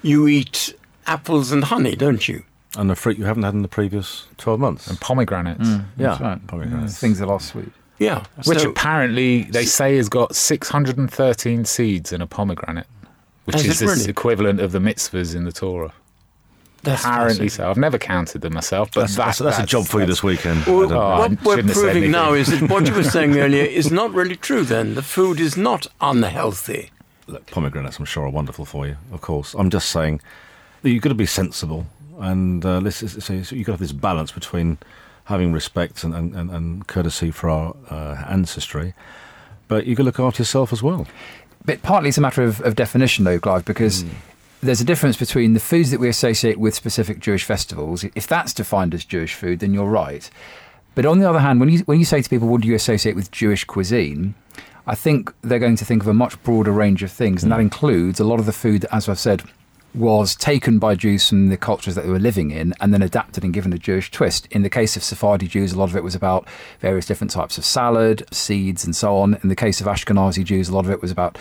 [0.03, 0.75] you eat
[1.07, 2.45] apples and honey, don't you?
[2.77, 4.87] And the fruit you haven't had in the previous 12 months.
[4.89, 5.85] and pomegranates, mm.
[5.97, 6.23] yeah.
[6.23, 6.47] Right.
[6.47, 6.99] Pomegranates.
[6.99, 7.71] Things that are sweet.
[7.99, 8.25] Yeah.
[8.45, 12.87] which So- apparently they say has got 613 seeds in a pomegranate,
[13.45, 14.05] which oh, Is is the really?
[14.09, 15.93] equivalent of the mitzvahs in the Torah.
[16.83, 17.51] That's Apparently fascinating.
[17.51, 17.71] so.
[17.71, 20.23] I've never counted them myself, but That's, that- that's, that's a job for you this
[20.23, 20.65] weekend.
[20.65, 20.97] Well, Adam.
[20.97, 23.65] Oh, what we're shouldn't have said proving now is that what you were saying earlier
[23.65, 24.63] is not really true.
[24.65, 26.91] Then the food is not unhealthy.
[27.27, 29.55] Look, pomegranates, I'm sure, are wonderful for you, of course.
[29.55, 30.21] I'm just saying
[30.83, 31.87] that you've got to be sensible,
[32.21, 34.79] and uh, this is, so you've got to have this balance between
[35.25, 38.95] having respect and, and, and, courtesy for our uh, ancestry,
[39.69, 41.07] but you've got to look after yourself as well.
[41.65, 44.05] But partly it's a matter of, of definition, though, Clive, because
[44.63, 48.05] there's a difference between the foods that we associate with specific Jewish festivals.
[48.15, 50.29] If that's defined as Jewish food, then you're right.
[50.95, 52.75] But on the other hand, when you when you say to people, "What do you
[52.75, 54.35] associate with Jewish cuisine?"
[54.87, 57.61] I think they're going to think of a much broader range of things, and that
[57.61, 59.43] includes a lot of the food that, as I've said,
[59.95, 63.45] was taken by Jews from the cultures that they were living in and then adapted
[63.45, 64.47] and given a Jewish twist.
[64.51, 66.49] In the case of Sephardi Jews, a lot of it was about
[66.81, 69.39] various different types of salad, seeds, and so on.
[69.43, 71.39] In the case of Ashkenazi Jews, a lot of it was about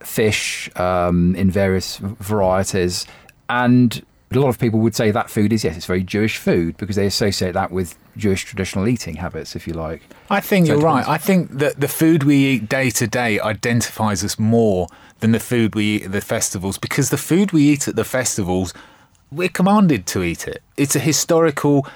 [0.00, 3.06] fish um, in various varieties.
[3.48, 6.76] And a lot of people would say that food is, yes, it's very Jewish food
[6.76, 10.02] because they associate that with Jewish traditional eating habits, if you like.
[10.30, 11.06] I think So you're right.
[11.06, 14.86] I think that the food we eat day to day identifies us more
[15.18, 18.04] than the food we eat at the festivals because the food we eat at the
[18.04, 18.72] festivals,
[19.32, 20.62] we're commanded to eat it.
[20.76, 21.86] It's a historical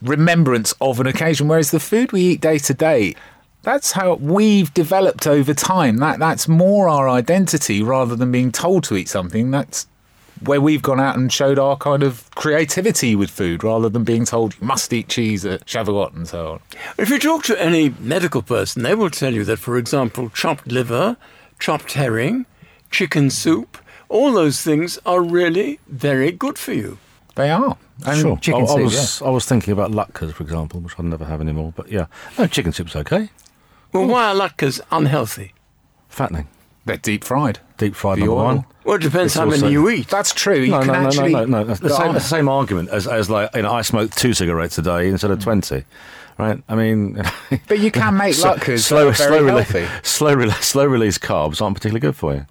[0.00, 3.14] remembrance of an occasion, whereas the food we eat day to day,
[3.62, 5.98] that's how we've developed over time.
[5.98, 9.50] That that's more our identity rather than being told to eat something.
[9.50, 9.86] That's
[10.44, 14.24] where we've gone out and showed our kind of creativity with food rather than being
[14.24, 16.60] told you must eat cheese at Shavuot and so on.
[16.98, 20.66] If you talk to any medical person, they will tell you that, for example, chopped
[20.66, 21.16] liver,
[21.58, 22.46] chopped herring,
[22.90, 23.78] chicken soup,
[24.08, 26.98] all those things are really very good for you.
[27.34, 27.76] They are.
[28.06, 28.36] And sure.
[28.38, 31.24] chicken I, I soup, was I was thinking about latkes, for example, which I'll never
[31.24, 31.72] have anymore.
[31.74, 32.06] But yeah,
[32.38, 33.30] no, chicken soup's okay.
[33.92, 35.54] Well, why are latkes unhealthy?
[36.08, 36.48] Fattening,
[36.84, 37.60] They're deep fried.
[37.78, 38.44] deep fried The number oil.
[38.44, 38.64] one.
[38.84, 40.08] Well, it depends It's how many also- you eat.
[40.08, 40.58] That's true.
[40.58, 41.32] You no, can no, no, actually.
[41.32, 41.64] no, no, no.
[41.64, 44.76] That's the same, the same argument as, as like you know, I smoke two cigarettes
[44.78, 45.42] a day instead of mm.
[45.44, 45.84] twenty.
[46.38, 46.60] Right?
[46.68, 47.22] I mean,
[47.68, 49.86] But you can make slow, latkes slow, very slow, rele- healthy.
[50.02, 52.46] slow, rele- slow release carbs aren't particularly good for you.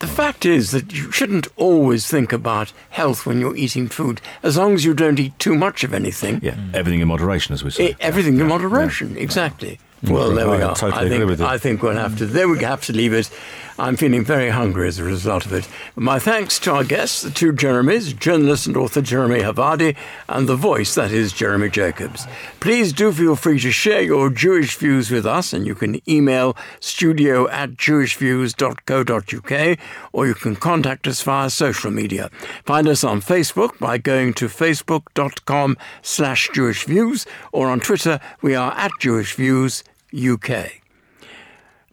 [0.00, 4.56] The fact is that you shouldn't always think about health when you're eating food, as
[4.56, 6.40] long as you don't eat too much of anything.
[6.42, 7.90] Yeah, everything in moderation, as we say.
[7.90, 9.78] E- everything in moderation, exactly.
[10.08, 10.74] Well, there we I are.
[10.74, 11.46] totally I think, agree with you.
[11.46, 12.26] I think we'll have to.
[12.26, 13.30] There we have to leave it.
[13.76, 15.68] I'm feeling very hungry as a result of it.
[15.96, 19.96] My thanks to our guests, the two Jeremys, journalist and author Jeremy Havardi,
[20.28, 22.24] and the voice that is Jeremy Jacobs.
[22.60, 26.56] Please do feel free to share your Jewish views with us, and you can email
[26.78, 29.78] studio at jewishviews.co.uk,
[30.12, 32.30] or you can contact us via social media.
[32.64, 38.70] Find us on Facebook by going to facebook.com slash jewishviews, or on Twitter, we are
[38.72, 39.82] at jewishviews
[40.14, 40.80] UK.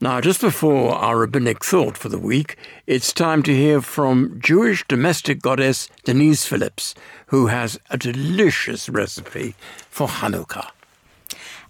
[0.04, 2.58] Now, just before our rabbinic thought for the week,
[2.88, 6.96] it's time to hear from Jewish domestic goddess Denise Phillips,
[7.28, 9.54] who has a delicious recipe
[9.90, 10.70] for Hanukkah.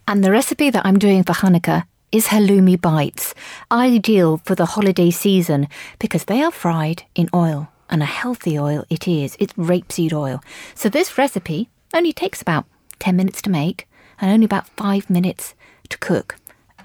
[0.07, 3.33] And the recipe that I'm doing for Hanukkah is halloumi bites,
[3.71, 5.67] ideal for the holiday season
[5.99, 9.35] because they are fried in oil, and a healthy oil it is.
[9.39, 10.41] It's rapeseed oil.
[10.73, 12.65] So this recipe only takes about
[12.99, 13.87] 10 minutes to make
[14.19, 15.53] and only about 5 minutes
[15.89, 16.37] to cook.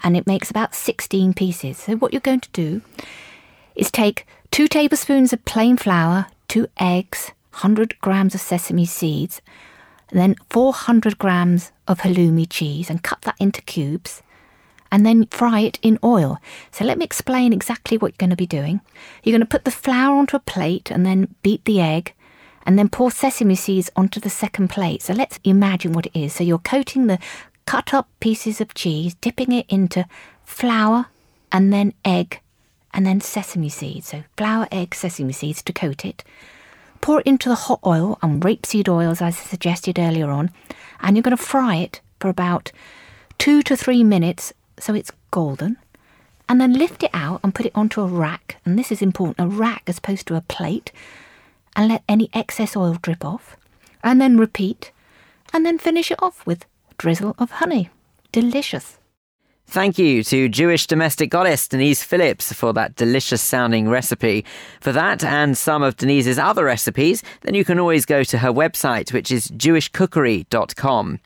[0.02, 1.78] And it makes about 16 pieces.
[1.78, 2.82] So what you're going to do
[3.74, 9.40] is take 2 tablespoons of plain flour, 2 eggs, 100 grams of sesame seeds,
[10.12, 14.22] then 400 grams of halloumi cheese and cut that into cubes.
[14.90, 16.38] and then fry it in oil.
[16.70, 18.80] So let me explain exactly what you're going to be doing.
[19.22, 22.14] You're going to put the flour onto a plate and then beat the egg
[22.64, 25.02] and then pour sesame seeds onto the second plate.
[25.02, 26.32] So let's imagine what it is.
[26.34, 27.18] So you're coating the
[27.66, 30.06] cut up pieces of cheese, dipping it into
[30.44, 31.06] flour
[31.52, 32.40] and then egg
[32.94, 34.08] and then sesame seeds.
[34.08, 36.24] So flour, egg, sesame seeds to coat it.
[37.00, 40.50] Pour it into the hot oil and rapeseed oil, as I suggested earlier on,
[41.00, 42.72] and you're going to fry it for about
[43.38, 45.76] two to three minutes so it's golden.
[46.48, 48.56] And then lift it out and put it onto a rack.
[48.64, 50.92] And this is important a rack as opposed to a plate.
[51.74, 53.56] And let any excess oil drip off.
[54.04, 54.92] And then repeat.
[55.52, 56.64] And then finish it off with
[56.98, 57.90] drizzle of honey.
[58.32, 58.98] Delicious.
[59.68, 64.44] Thank you to Jewish domestic goddess Denise Phillips for that delicious sounding recipe.
[64.80, 68.52] For that and some of Denise's other recipes, then you can always go to her
[68.52, 71.18] website, which is jewishcookery.com.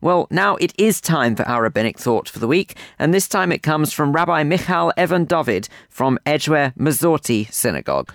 [0.00, 3.52] Well, now it is time for our rabbinic thought for the week, and this time
[3.52, 8.12] it comes from Rabbi Michal Evan David from Edgware Masorti Synagogue.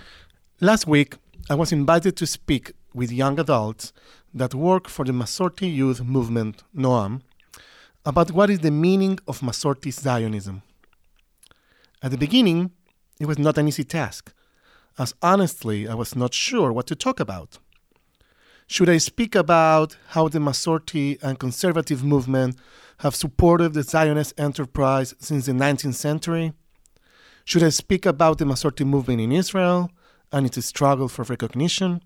[0.60, 1.16] Last week,
[1.50, 3.92] I was invited to speak with young adults
[4.34, 7.20] that work for the Masorti Youth Movement, Noam,
[8.04, 10.62] about what is the meaning of Masorti Zionism.
[12.02, 12.72] At the beginning,
[13.20, 14.32] it was not an easy task,
[14.98, 17.58] as honestly, I was not sure what to talk about.
[18.66, 22.56] Should I speak about how the Masorti and conservative movement
[22.98, 26.52] have supported the Zionist enterprise since the 19th century?
[27.44, 29.90] Should I speak about the Masorti movement in Israel
[30.32, 32.02] and its struggle for recognition?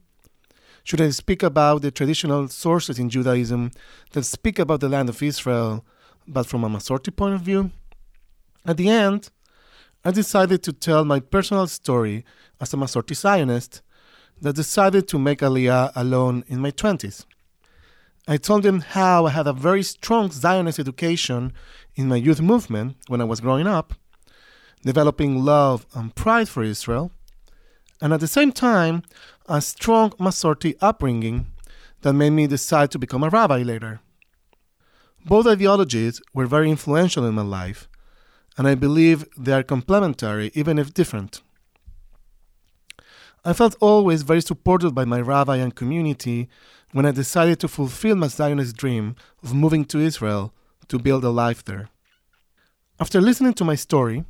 [0.86, 3.72] Should I speak about the traditional sources in Judaism
[4.12, 5.84] that speak about the land of Israel,
[6.28, 7.72] but from a Masorti point of view?
[8.64, 9.30] At the end,
[10.04, 12.24] I decided to tell my personal story
[12.60, 13.82] as a Masorti Zionist
[14.40, 17.24] that decided to make Aliyah alone in my 20s.
[18.28, 21.52] I told them how I had a very strong Zionist education
[21.96, 23.94] in my youth movement when I was growing up,
[24.84, 27.10] developing love and pride for Israel,
[28.00, 29.02] and at the same time,
[29.48, 31.46] a strong Masorti upbringing
[32.02, 34.00] that made me decide to become a rabbi later.
[35.24, 37.88] Both ideologies were very influential in my life,
[38.56, 41.42] and I believe they are complementary even if different.
[43.44, 46.48] I felt always very supported by my rabbi and community
[46.92, 50.52] when I decided to fulfill my Zionist dream of moving to Israel
[50.88, 51.88] to build a life there.
[52.98, 54.24] After listening to my story,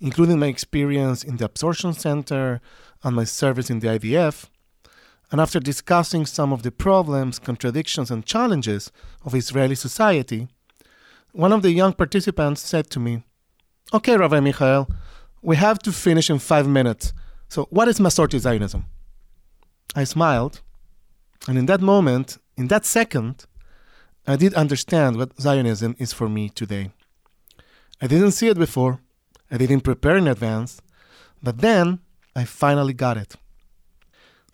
[0.00, 2.60] including my experience in the absorption center
[3.02, 4.46] and my service in the IDF,
[5.30, 8.90] and after discussing some of the problems, contradictions, and challenges
[9.24, 10.48] of Israeli society,
[11.32, 13.22] one of the young participants said to me,
[13.92, 14.88] Okay, Rabbi Michael,
[15.42, 17.12] we have to finish in five minutes.
[17.48, 18.86] So, what is Masorti Zionism?
[19.94, 20.60] I smiled,
[21.46, 23.46] and in that moment, in that second,
[24.26, 26.90] I did understand what Zionism is for me today.
[28.00, 29.00] I didn't see it before,
[29.50, 30.82] I didn't prepare in advance,
[31.42, 32.00] but then
[32.38, 33.34] I finally got it.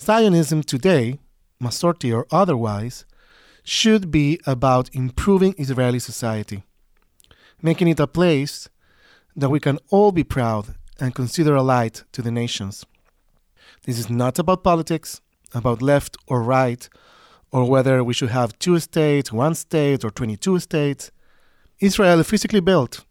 [0.01, 1.19] Zionism today,
[1.63, 3.05] Masorti or otherwise,
[3.63, 6.63] should be about improving Israeli society,
[7.61, 8.71] making it a place
[9.37, 10.65] that we can all be proud
[10.99, 12.87] and consider a light to the nations.
[13.85, 15.21] This is not about politics,
[15.53, 16.89] about left or right,
[17.53, 21.11] or whether we should have two states, one state, or 22 states.
[21.81, 23.05] Israel is physically built,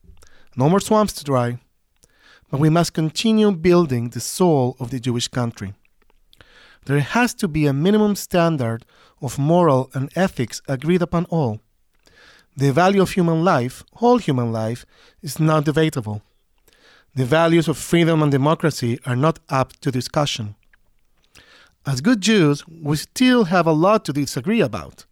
[0.56, 1.60] no more swamps to dry,
[2.50, 5.74] but we must continue building the soul of the Jewish country.
[6.86, 8.86] There has to be a minimum standard
[9.22, 11.62] of moral and ethics agreed upon all.
[12.56, 14.86] The value of human life, all human life,
[15.22, 16.22] is not debatable
[17.16, 20.56] the values of freedom and democracy are not up to discussion.
[21.86, 25.06] As good Jews, we still have a lot to disagree about,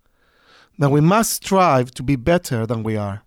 [0.79, 3.23] but we must strive to be better than we are.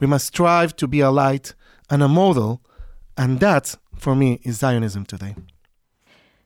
[0.00, 1.54] We must strive to be a light
[1.90, 2.62] and a model,
[3.18, 5.34] and that, for me, is Zionism today.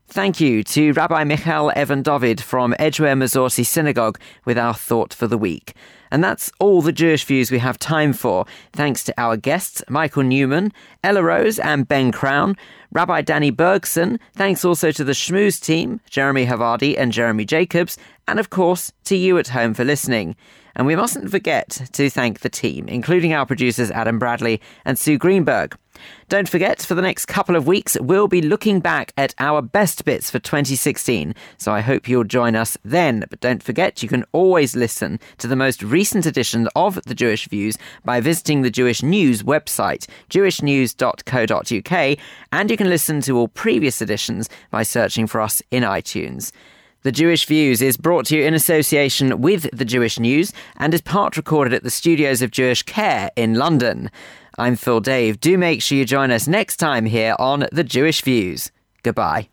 [0.09, 5.27] Thank you to Rabbi Michal Evan David from Edgware Masorti Synagogue with our thought for
[5.27, 5.75] the week.
[6.11, 8.45] And that's all the Jewish views we have time for.
[8.75, 10.71] Thanks to our guests, Michael Newman,
[11.03, 12.57] Ella Rose, and Ben Crown,
[12.91, 14.19] Rabbi Danny Bergson.
[14.35, 17.97] Thanks also to the Schmooze team, Jeremy Havardi and Jeremy Jacobs,
[18.29, 20.37] and of course to you at home for listening.
[20.75, 25.19] And we mustn't forget to thank the team, including our producers Adam Bradley and Sue
[25.19, 25.77] Greenberg.
[26.29, 30.05] Don't forget, for the next couple of weeks, we'll be looking back at our best
[30.05, 31.35] bits for 2016.
[31.59, 33.25] So I hope you'll join us then.
[33.29, 37.47] But don't forget, you can always listen to the most recent edition of The Jewish
[37.49, 42.19] Views by visiting the Jewish News website, jewishnews.co.uk,
[42.53, 46.53] and you can listen to all previous editions by searching for us in iTunes.
[47.03, 51.01] The Jewish Views is brought to you in association with the Jewish News and is
[51.01, 54.09] part recorded at the studios of Jewish Care in London.
[54.57, 55.41] I'm Phil Dave.
[55.41, 58.71] Do make sure you join us next time here on The Jewish Views.
[59.03, 59.49] Goodbye.